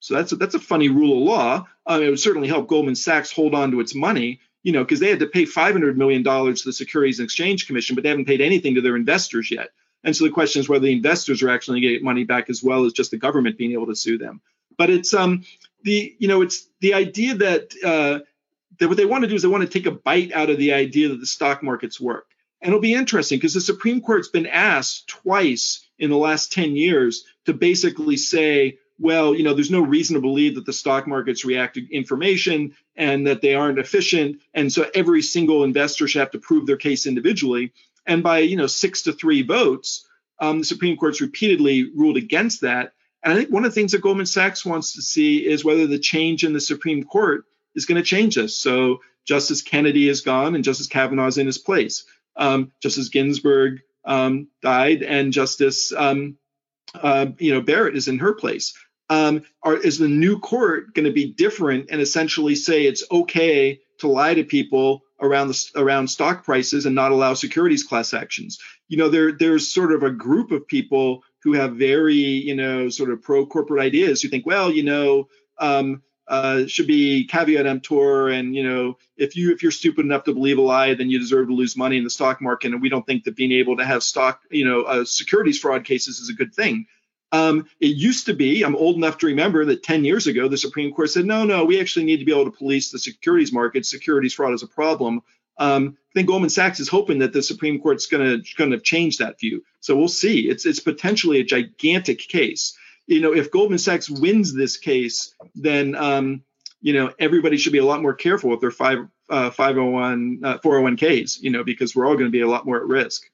So 0.00 0.14
that's 0.14 0.32
a, 0.32 0.36
that's 0.36 0.54
a 0.54 0.60
funny 0.60 0.88
rule 0.88 1.18
of 1.18 1.24
law. 1.24 1.66
Uh, 1.86 2.00
it 2.02 2.10
would 2.10 2.20
certainly 2.20 2.48
help 2.48 2.68
Goldman 2.68 2.96
Sachs 2.96 3.32
hold 3.32 3.54
on 3.54 3.70
to 3.70 3.80
its 3.80 3.94
money, 3.94 4.40
you 4.62 4.72
know, 4.72 4.84
because 4.84 5.00
they 5.00 5.10
had 5.10 5.20
to 5.20 5.26
pay 5.26 5.44
$500 5.44 5.96
million 5.96 6.22
to 6.22 6.64
the 6.64 6.72
Securities 6.72 7.18
and 7.18 7.26
Exchange 7.26 7.66
Commission, 7.66 7.94
but 7.94 8.02
they 8.02 8.10
haven't 8.10 8.26
paid 8.26 8.40
anything 8.40 8.76
to 8.76 8.80
their 8.80 8.96
investors 8.96 9.50
yet. 9.50 9.70
And 10.04 10.16
so 10.16 10.24
the 10.24 10.30
question 10.30 10.60
is 10.60 10.68
whether 10.68 10.84
the 10.84 10.92
investors 10.92 11.42
are 11.42 11.50
actually 11.50 11.80
going 11.80 11.92
to 11.92 11.98
get 11.98 12.04
money 12.04 12.24
back 12.24 12.50
as 12.50 12.62
well 12.62 12.84
as 12.84 12.92
just 12.92 13.10
the 13.10 13.16
government 13.16 13.58
being 13.58 13.72
able 13.72 13.86
to 13.86 13.96
sue 13.96 14.18
them. 14.18 14.40
But 14.76 14.90
it's 14.90 15.14
um 15.14 15.44
the 15.84 16.14
you 16.18 16.28
know 16.28 16.42
it's 16.42 16.66
the 16.80 16.94
idea 16.94 17.34
that 17.34 17.74
uh, 17.84 18.20
that 18.78 18.88
what 18.88 18.96
they 18.96 19.04
want 19.04 19.22
to 19.22 19.28
do 19.28 19.34
is 19.34 19.42
they 19.42 19.48
want 19.48 19.62
to 19.62 19.68
take 19.68 19.86
a 19.86 19.96
bite 19.96 20.32
out 20.32 20.50
of 20.50 20.58
the 20.58 20.72
idea 20.72 21.08
that 21.08 21.20
the 21.20 21.26
stock 21.26 21.62
markets 21.62 22.00
work. 22.00 22.26
And 22.60 22.68
it'll 22.68 22.80
be 22.80 22.94
interesting 22.94 23.38
because 23.38 23.54
the 23.54 23.60
Supreme 23.60 24.00
Court's 24.00 24.28
been 24.28 24.46
asked 24.46 25.08
twice 25.08 25.86
in 25.98 26.10
the 26.10 26.16
last 26.16 26.52
10 26.52 26.76
years 26.76 27.24
to 27.46 27.52
basically 27.52 28.16
say, 28.16 28.78
well, 29.02 29.34
you 29.34 29.42
know, 29.42 29.52
there's 29.52 29.70
no 29.70 29.80
reason 29.80 30.14
to 30.14 30.20
believe 30.20 30.54
that 30.54 30.64
the 30.64 30.72
stock 30.72 31.08
markets 31.08 31.44
react 31.44 31.74
to 31.74 31.92
information 31.92 32.76
and 32.94 33.26
that 33.26 33.42
they 33.42 33.52
aren't 33.52 33.80
efficient. 33.80 34.40
And 34.54 34.72
so 34.72 34.88
every 34.94 35.22
single 35.22 35.64
investor 35.64 36.06
should 36.06 36.20
have 36.20 36.30
to 36.30 36.38
prove 36.38 36.66
their 36.66 36.76
case 36.76 37.04
individually. 37.04 37.72
And 38.06 38.22
by, 38.22 38.38
you 38.38 38.56
know, 38.56 38.68
six 38.68 39.02
to 39.02 39.12
three 39.12 39.42
votes, 39.42 40.06
um, 40.38 40.60
the 40.60 40.64
Supreme 40.64 40.96
Court's 40.96 41.20
repeatedly 41.20 41.90
ruled 41.96 42.16
against 42.16 42.60
that. 42.60 42.92
And 43.24 43.32
I 43.32 43.36
think 43.36 43.50
one 43.50 43.64
of 43.64 43.72
the 43.72 43.74
things 43.74 43.90
that 43.90 44.02
Goldman 44.02 44.26
Sachs 44.26 44.64
wants 44.64 44.94
to 44.94 45.02
see 45.02 45.44
is 45.44 45.64
whether 45.64 45.88
the 45.88 45.98
change 45.98 46.44
in 46.44 46.52
the 46.52 46.60
Supreme 46.60 47.02
Court 47.02 47.44
is 47.74 47.86
going 47.86 48.00
to 48.00 48.06
change 48.06 48.36
this. 48.36 48.56
So 48.56 49.00
Justice 49.24 49.62
Kennedy 49.62 50.08
is 50.08 50.20
gone 50.20 50.54
and 50.54 50.62
Justice 50.62 50.86
Kavanaugh 50.86 51.26
is 51.26 51.38
in 51.38 51.46
his 51.46 51.58
place. 51.58 52.04
Um, 52.36 52.70
Justice 52.80 53.08
Ginsburg 53.08 53.80
um, 54.04 54.46
died 54.62 55.02
and 55.02 55.32
Justice 55.32 55.92
um, 55.92 56.38
uh, 56.94 57.26
you 57.38 57.52
know 57.52 57.60
Barrett 57.60 57.96
is 57.96 58.06
in 58.06 58.20
her 58.20 58.34
place 58.34 58.74
um, 59.12 59.42
are, 59.62 59.76
is 59.76 59.98
the 59.98 60.08
new 60.08 60.38
court 60.38 60.94
going 60.94 61.04
to 61.04 61.12
be 61.12 61.30
different 61.30 61.90
and 61.90 62.00
essentially 62.00 62.54
say 62.54 62.84
it's 62.84 63.04
okay 63.10 63.80
to 63.98 64.08
lie 64.08 64.32
to 64.32 64.42
people 64.42 65.02
around 65.20 65.48
the 65.48 65.70
around 65.76 66.08
stock 66.08 66.44
prices 66.44 66.86
and 66.86 66.94
not 66.94 67.12
allow 67.12 67.34
securities 67.34 67.84
class 67.84 68.14
actions? 68.14 68.58
You 68.88 68.96
know, 68.96 69.10
there 69.10 69.32
there's 69.32 69.68
sort 69.68 69.92
of 69.92 70.02
a 70.02 70.10
group 70.10 70.50
of 70.50 70.66
people 70.66 71.24
who 71.42 71.52
have 71.52 71.76
very 71.76 72.14
you 72.14 72.56
know 72.56 72.88
sort 72.88 73.10
of 73.10 73.20
pro 73.22 73.44
corporate 73.44 73.84
ideas 73.84 74.22
who 74.22 74.28
think, 74.28 74.46
well, 74.46 74.72
you 74.72 74.82
know. 74.82 75.28
Um, 75.58 76.02
uh, 76.28 76.66
should 76.66 76.86
be 76.86 77.26
caveat 77.26 77.66
emptor, 77.66 78.28
and 78.28 78.54
you 78.54 78.62
know, 78.62 78.96
if 79.16 79.36
you 79.36 79.52
if 79.52 79.62
you're 79.62 79.72
stupid 79.72 80.06
enough 80.06 80.24
to 80.24 80.32
believe 80.32 80.56
a 80.56 80.62
lie, 80.62 80.94
then 80.94 81.10
you 81.10 81.18
deserve 81.18 81.48
to 81.48 81.52
lose 81.52 81.76
money 81.76 81.98
in 81.98 82.04
the 82.04 82.10
stock 82.10 82.40
market. 82.40 82.72
And 82.72 82.80
we 82.80 82.88
don't 82.88 83.04
think 83.04 83.24
that 83.24 83.36
being 83.36 83.52
able 83.52 83.76
to 83.76 83.84
have 83.84 84.02
stock, 84.02 84.40
you 84.50 84.64
know, 84.64 84.82
uh, 84.82 85.04
securities 85.04 85.58
fraud 85.58 85.84
cases 85.84 86.20
is 86.20 86.30
a 86.30 86.32
good 86.32 86.54
thing. 86.54 86.86
Um, 87.32 87.66
it 87.80 87.96
used 87.96 88.26
to 88.26 88.34
be, 88.34 88.62
I'm 88.62 88.76
old 88.76 88.96
enough 88.96 89.18
to 89.18 89.26
remember 89.26 89.64
that 89.64 89.82
10 89.82 90.04
years 90.04 90.26
ago, 90.26 90.48
the 90.48 90.58
Supreme 90.58 90.92
Court 90.92 91.10
said, 91.10 91.24
no, 91.24 91.44
no, 91.44 91.64
we 91.64 91.80
actually 91.80 92.04
need 92.04 92.18
to 92.18 92.26
be 92.26 92.32
able 92.32 92.44
to 92.44 92.56
police 92.56 92.90
the 92.90 92.98
securities 92.98 93.52
market. 93.52 93.86
Securities 93.86 94.34
fraud 94.34 94.52
is 94.52 94.62
a 94.62 94.68
problem. 94.68 95.22
Um, 95.58 95.96
I 96.10 96.12
think 96.14 96.28
Goldman 96.28 96.50
Sachs 96.50 96.80
is 96.80 96.88
hoping 96.88 97.20
that 97.20 97.32
the 97.32 97.42
Supreme 97.42 97.80
Court's 97.80 98.06
going 98.06 98.42
to 98.42 98.80
change 98.80 99.18
that 99.18 99.40
view. 99.40 99.64
So 99.80 99.96
we'll 99.96 100.08
see. 100.08 100.48
It's 100.48 100.66
it's 100.66 100.80
potentially 100.80 101.40
a 101.40 101.44
gigantic 101.44 102.18
case. 102.18 102.76
You 103.06 103.20
know, 103.20 103.34
if 103.34 103.50
Goldman 103.50 103.78
Sachs 103.78 104.08
wins 104.08 104.54
this 104.54 104.76
case, 104.76 105.34
then 105.54 105.94
um, 105.94 106.42
you 106.80 106.92
know 106.94 107.12
everybody 107.18 107.56
should 107.56 107.72
be 107.72 107.78
a 107.78 107.84
lot 107.84 108.02
more 108.02 108.14
careful 108.14 108.50
with 108.50 108.60
their 108.60 108.70
five 108.70 109.08
uh, 109.30 109.50
501 109.50 110.40
uh, 110.44 110.58
401ks. 110.58 111.40
You 111.40 111.50
know, 111.50 111.64
because 111.64 111.94
we're 111.94 112.06
all 112.06 112.14
going 112.14 112.26
to 112.26 112.30
be 112.30 112.42
a 112.42 112.48
lot 112.48 112.66
more 112.66 112.76
at 112.76 112.86
risk. 112.86 113.30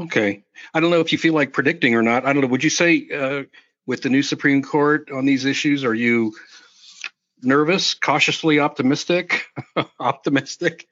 Okay. 0.00 0.44
I 0.74 0.80
don't 0.80 0.90
know 0.90 1.00
if 1.00 1.12
you 1.12 1.18
feel 1.18 1.34
like 1.34 1.52
predicting 1.52 1.94
or 1.94 2.02
not. 2.02 2.26
I 2.26 2.32
don't 2.32 2.42
know. 2.42 2.48
Would 2.48 2.64
you 2.64 2.70
say 2.70 3.08
uh, 3.14 3.42
with 3.86 4.02
the 4.02 4.08
new 4.08 4.22
Supreme 4.22 4.62
Court 4.62 5.10
on 5.10 5.26
these 5.26 5.44
issues, 5.44 5.84
are 5.84 5.94
you 5.94 6.34
nervous, 7.42 7.94
cautiously 7.94 8.58
optimistic, 8.58 9.46
optimistic? 10.00 10.88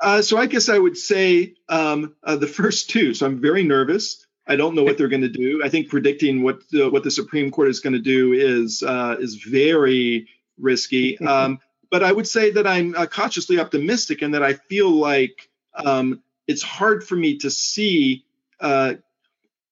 Uh, 0.00 0.22
so 0.22 0.36
I 0.36 0.46
guess 0.46 0.68
I 0.68 0.78
would 0.78 0.96
say 0.96 1.54
um, 1.68 2.14
uh, 2.22 2.36
the 2.36 2.46
first 2.46 2.90
two. 2.90 3.14
So 3.14 3.26
I'm 3.26 3.40
very 3.40 3.62
nervous. 3.62 4.26
I 4.46 4.56
don't 4.56 4.74
know 4.74 4.82
what 4.82 4.98
they're 4.98 5.08
going 5.08 5.22
to 5.22 5.28
do. 5.28 5.62
I 5.64 5.68
think 5.68 5.88
predicting 5.88 6.42
what 6.42 6.68
the, 6.70 6.90
what 6.90 7.04
the 7.04 7.10
Supreme 7.10 7.50
Court 7.50 7.68
is 7.68 7.80
going 7.80 7.94
to 7.94 7.98
do 7.98 8.32
is 8.32 8.82
uh, 8.82 9.16
is 9.18 9.36
very 9.36 10.28
risky. 10.58 11.18
Um, 11.18 11.60
but 11.90 12.02
I 12.02 12.12
would 12.12 12.28
say 12.28 12.50
that 12.50 12.66
I'm 12.66 12.94
uh, 12.94 13.06
cautiously 13.06 13.58
optimistic 13.58 14.20
and 14.20 14.34
that 14.34 14.42
I 14.42 14.54
feel 14.54 14.90
like 14.90 15.48
um, 15.74 16.22
it's 16.46 16.62
hard 16.62 17.04
for 17.04 17.16
me 17.16 17.38
to 17.38 17.50
see 17.50 18.24
uh, 18.60 18.94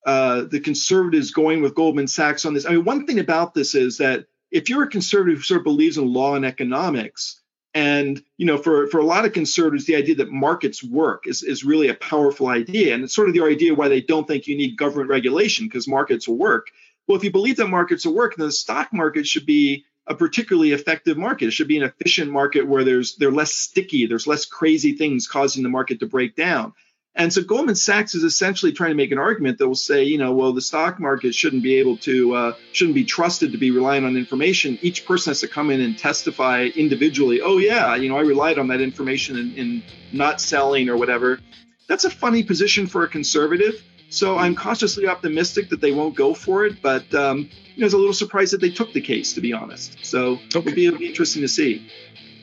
uh, 0.06 0.42
the 0.42 0.61
conservatives 0.61 1.30
going 1.30 1.62
with 1.62 1.74
Goldman 1.74 2.08
Sachs 2.08 2.44
on 2.44 2.54
this. 2.54 2.66
I 2.66 2.70
mean, 2.70 2.85
one 2.85 3.06
thing 3.06 3.18
about 3.18 3.54
this 3.54 3.74
is 3.74 3.98
that 3.98 4.26
if 4.50 4.68
you're 4.68 4.85
a 4.85 4.88
conservative 4.88 5.38
who 5.38 5.44
sort 5.44 5.61
of 5.61 5.64
believes 5.64 5.98
in 5.98 6.12
law 6.12 6.35
and 6.35 6.44
economics, 6.44 7.40
and 7.74 8.22
you 8.37 8.44
know, 8.44 8.58
for 8.58 8.87
for 8.88 8.98
a 8.98 9.04
lot 9.04 9.24
of 9.24 9.32
conservatives, 9.32 9.87
the 9.87 9.96
idea 9.96 10.16
that 10.16 10.30
markets 10.30 10.85
work 10.85 11.26
is 11.26 11.42
is 11.42 11.64
really 11.64 11.88
a 11.88 11.94
powerful 11.94 12.48
idea, 12.48 12.94
and 12.94 13.04
it's 13.04 13.14
sort 13.14 13.28
of 13.28 13.35
the 13.35 13.44
idea 13.44 13.74
why 13.74 13.88
they 13.88 14.00
don't 14.00 14.28
think 14.28 14.46
you 14.46 14.56
need 14.56 14.76
government 14.76 15.08
regulation 15.08 15.66
because 15.66 15.88
markets 15.88 16.28
will 16.28 16.37
work. 16.37 16.68
Well, 17.06 17.16
if 17.16 17.24
you 17.24 17.30
believe 17.30 17.56
that 17.56 17.68
markets 17.68 18.04
will 18.04 18.14
work, 18.14 18.37
then 18.37 18.46
the 18.46 18.52
stock 18.52 18.92
market 18.92 19.26
should 19.26 19.46
be 19.46 19.85
a 20.07 20.15
particularly 20.15 20.73
effective 20.73 21.17
market. 21.17 21.47
It 21.47 21.53
should 21.53 21.69
be 21.69 21.79
an 21.79 21.85
efficient 21.85 22.31
market 22.31 22.67
where 22.67 22.85
there's 22.85 23.17
they're 23.17 23.31
less 23.31 23.53
sticky, 23.53 24.07
there's 24.07 24.27
less 24.27 24.45
crazy 24.45 24.93
things 24.93 25.29
causing 25.29 25.62
the 25.62 25.69
market 25.69 26.01
to 26.01 26.07
break 26.07 26.35
down. 26.37 26.73
And 27.15 27.31
so 27.31 27.43
Goldman 27.43 27.75
Sachs 27.75 28.15
is 28.15 28.25
essentially 28.25 28.73
trying 28.73 28.91
to 28.91 28.97
make 28.97 29.12
an 29.12 29.19
argument 29.19 29.59
that 29.59 29.69
will 29.69 29.75
say, 29.75 30.05
you 30.05 30.17
know, 30.17 30.33
well, 30.33 30.55
the 30.55 30.62
stock 30.62 30.99
market 30.99 31.35
shouldn't 31.35 31.62
be 31.62 31.75
able 31.75 31.99
to, 31.99 32.35
uh, 32.35 32.53
shouldn't 32.73 32.95
be 32.95 33.05
trusted 33.05 33.53
to 33.53 33.59
be 33.59 33.71
relying 33.71 34.05
on 34.05 34.17
information. 34.17 34.79
Each 34.81 35.05
person 35.05 35.31
has 35.31 35.41
to 35.41 35.49
come 35.49 35.71
in 35.71 35.83
and 35.83 35.99
testify 35.99 36.71
individually. 36.75 37.43
Oh 37.43 37.59
yeah, 37.59 37.97
you 37.97 38.09
know, 38.09 38.17
I 38.17 38.23
relied 38.23 38.59
on 38.59 38.69
that 38.69 38.81
information 38.81 39.37
in, 39.37 39.55
in 39.57 39.83
not 40.11 40.41
selling 40.41 40.88
or 40.88 40.97
whatever. 40.97 41.38
That's 41.87 42.05
a 42.05 42.11
funny 42.11 42.43
position 42.45 42.87
for 42.87 43.05
a 43.05 43.09
conservative. 43.09 43.85
So 44.12 44.37
I'm 44.37 44.55
cautiously 44.55 45.07
optimistic 45.07 45.70
that 45.70 45.81
they 45.81 45.90
won't 45.90 46.14
go 46.14 46.35
for 46.35 46.66
it, 46.66 46.83
but 46.83 47.14
um, 47.14 47.48
you 47.75 47.81
know, 47.81 47.85
I 47.85 47.87
was 47.87 47.94
a 47.94 47.96
little 47.96 48.12
surprised 48.12 48.53
that 48.53 48.61
they 48.61 48.68
took 48.68 48.92
the 48.92 49.01
case, 49.01 49.33
to 49.33 49.40
be 49.40 49.55
honest. 49.55 49.96
So 50.05 50.33
okay. 50.33 50.44
it'll, 50.48 50.62
be, 50.62 50.87
it'll 50.87 50.98
be 50.98 51.09
interesting 51.09 51.40
to 51.40 51.48
see. 51.48 51.90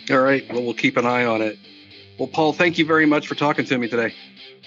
All 0.10 0.20
right. 0.20 0.52
Well, 0.52 0.64
we'll 0.64 0.74
keep 0.74 0.98
an 0.98 1.06
eye 1.06 1.26
on 1.26 1.44
it. 1.44 1.60
Well, 2.18 2.28
Paul, 2.28 2.54
thank 2.54 2.80
you 2.80 2.86
very 2.88 3.06
much 3.06 3.28
for 3.28 3.36
talking 3.36 3.66
to 3.66 3.78
me 3.78 3.88
today. 3.88 4.16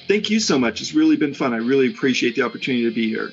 Thank 0.06 0.30
you 0.30 0.38
so 0.38 0.60
much. 0.60 0.80
It's 0.80 0.94
really 0.94 1.16
been 1.16 1.34
fun. 1.34 1.52
I 1.52 1.56
really 1.56 1.90
appreciate 1.90 2.36
the 2.36 2.42
opportunity 2.42 2.84
to 2.84 2.94
be 2.94 3.08
here. 3.08 3.32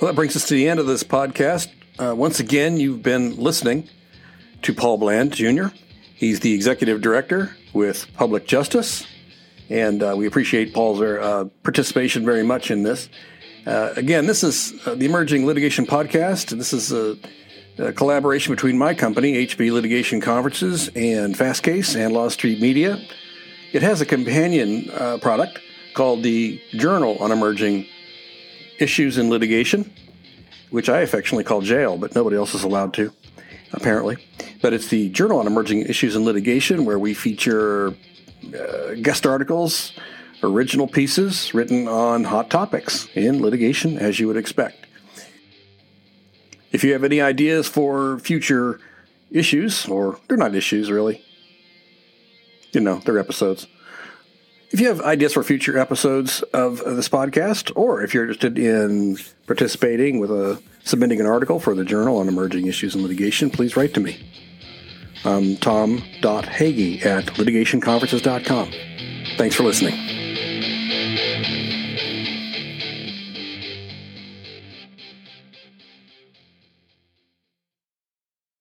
Well, 0.00 0.10
that 0.10 0.16
brings 0.16 0.34
us 0.34 0.48
to 0.48 0.54
the 0.54 0.68
end 0.68 0.80
of 0.80 0.86
this 0.86 1.04
podcast. 1.04 1.68
Uh, 2.00 2.16
once 2.16 2.40
again, 2.40 2.78
you've 2.78 3.04
been 3.04 3.36
listening 3.36 3.88
to 4.62 4.74
Paul 4.74 4.98
Bland 4.98 5.34
Jr. 5.34 5.68
He's 6.16 6.40
the 6.40 6.52
executive 6.52 7.00
director 7.00 7.56
with 7.72 8.12
Public 8.14 8.48
Justice, 8.48 9.06
and 9.70 10.02
uh, 10.02 10.14
we 10.16 10.26
appreciate 10.26 10.74
Paul's 10.74 11.00
uh, 11.00 11.44
participation 11.62 12.24
very 12.24 12.42
much 12.42 12.70
in 12.70 12.82
this. 12.82 13.08
Uh, 13.66 13.92
again, 13.96 14.26
this 14.26 14.42
is 14.42 14.74
uh, 14.86 14.94
the 14.94 15.06
Emerging 15.06 15.46
Litigation 15.46 15.86
Podcast. 15.86 16.56
This 16.56 16.72
is 16.72 16.92
a, 16.92 17.16
a, 17.78 17.92
collaboration 17.92 18.52
between 18.52 18.76
my 18.76 18.94
company, 18.94 19.46
HB 19.46 19.72
Litigation 19.72 20.20
Conferences, 20.20 20.88
and 20.88 21.36
Fastcase 21.36 21.94
and 21.94 22.12
Law 22.12 22.28
Street 22.28 22.60
Media. 22.60 22.98
It 23.72 23.82
has 23.82 24.00
a 24.00 24.06
companion 24.06 24.90
uh, 24.90 25.18
product 25.18 25.60
called 25.94 26.24
the 26.24 26.60
Journal 26.72 27.16
on 27.18 27.30
Emerging 27.30 27.86
Issues 28.80 29.18
in 29.18 29.30
Litigation, 29.30 29.92
which 30.70 30.88
I 30.88 31.00
affectionately 31.00 31.44
call 31.44 31.60
Jail, 31.60 31.96
but 31.96 32.14
nobody 32.14 32.36
else 32.36 32.54
is 32.54 32.64
allowed 32.64 32.94
to, 32.94 33.12
apparently. 33.72 34.16
But 34.62 34.72
it's 34.72 34.88
the 34.88 35.10
Journal 35.10 35.38
on 35.38 35.46
Emerging 35.46 35.82
Issues 35.82 36.16
in 36.16 36.24
Litigation, 36.24 36.86
where 36.86 36.98
we 36.98 37.14
feature 37.14 37.94
uh, 38.54 38.94
guest 39.02 39.26
articles, 39.26 39.92
original 40.42 40.86
pieces 40.86 41.52
written 41.54 41.88
on 41.88 42.24
hot 42.24 42.50
topics 42.50 43.08
in 43.14 43.42
litigation, 43.42 43.98
as 43.98 44.18
you 44.18 44.26
would 44.26 44.36
expect. 44.36 44.86
If 46.72 46.84
you 46.84 46.92
have 46.92 47.04
any 47.04 47.20
ideas 47.20 47.68
for 47.68 48.18
future 48.20 48.80
issues, 49.30 49.86
or 49.86 50.18
they're 50.28 50.36
not 50.36 50.54
issues 50.54 50.90
really, 50.90 51.24
you 52.72 52.80
know, 52.80 53.00
they're 53.04 53.18
episodes. 53.18 53.66
If 54.70 54.80
you 54.80 54.86
have 54.86 55.00
ideas 55.00 55.32
for 55.32 55.42
future 55.42 55.76
episodes 55.76 56.42
of 56.54 56.78
this 56.78 57.08
podcast, 57.08 57.72
or 57.74 58.02
if 58.04 58.14
you're 58.14 58.22
interested 58.22 58.56
in 58.56 59.18
participating 59.46 60.20
with 60.20 60.30
a 60.30 60.62
submitting 60.84 61.20
an 61.20 61.26
article 61.26 61.58
for 61.58 61.74
the 61.74 61.84
Journal 61.84 62.18
on 62.18 62.28
Emerging 62.28 62.66
Issues 62.66 62.94
in 62.94 63.02
Litigation, 63.02 63.50
please 63.50 63.76
write 63.76 63.94
to 63.94 64.00
me. 64.00 64.24
I'm 65.24 65.56
tom.hagy 65.56 67.04
at 67.04 67.24
litigationconferences.com. 67.24 68.72
Thanks 69.36 69.54
for 69.54 69.62
listening. 69.62 70.19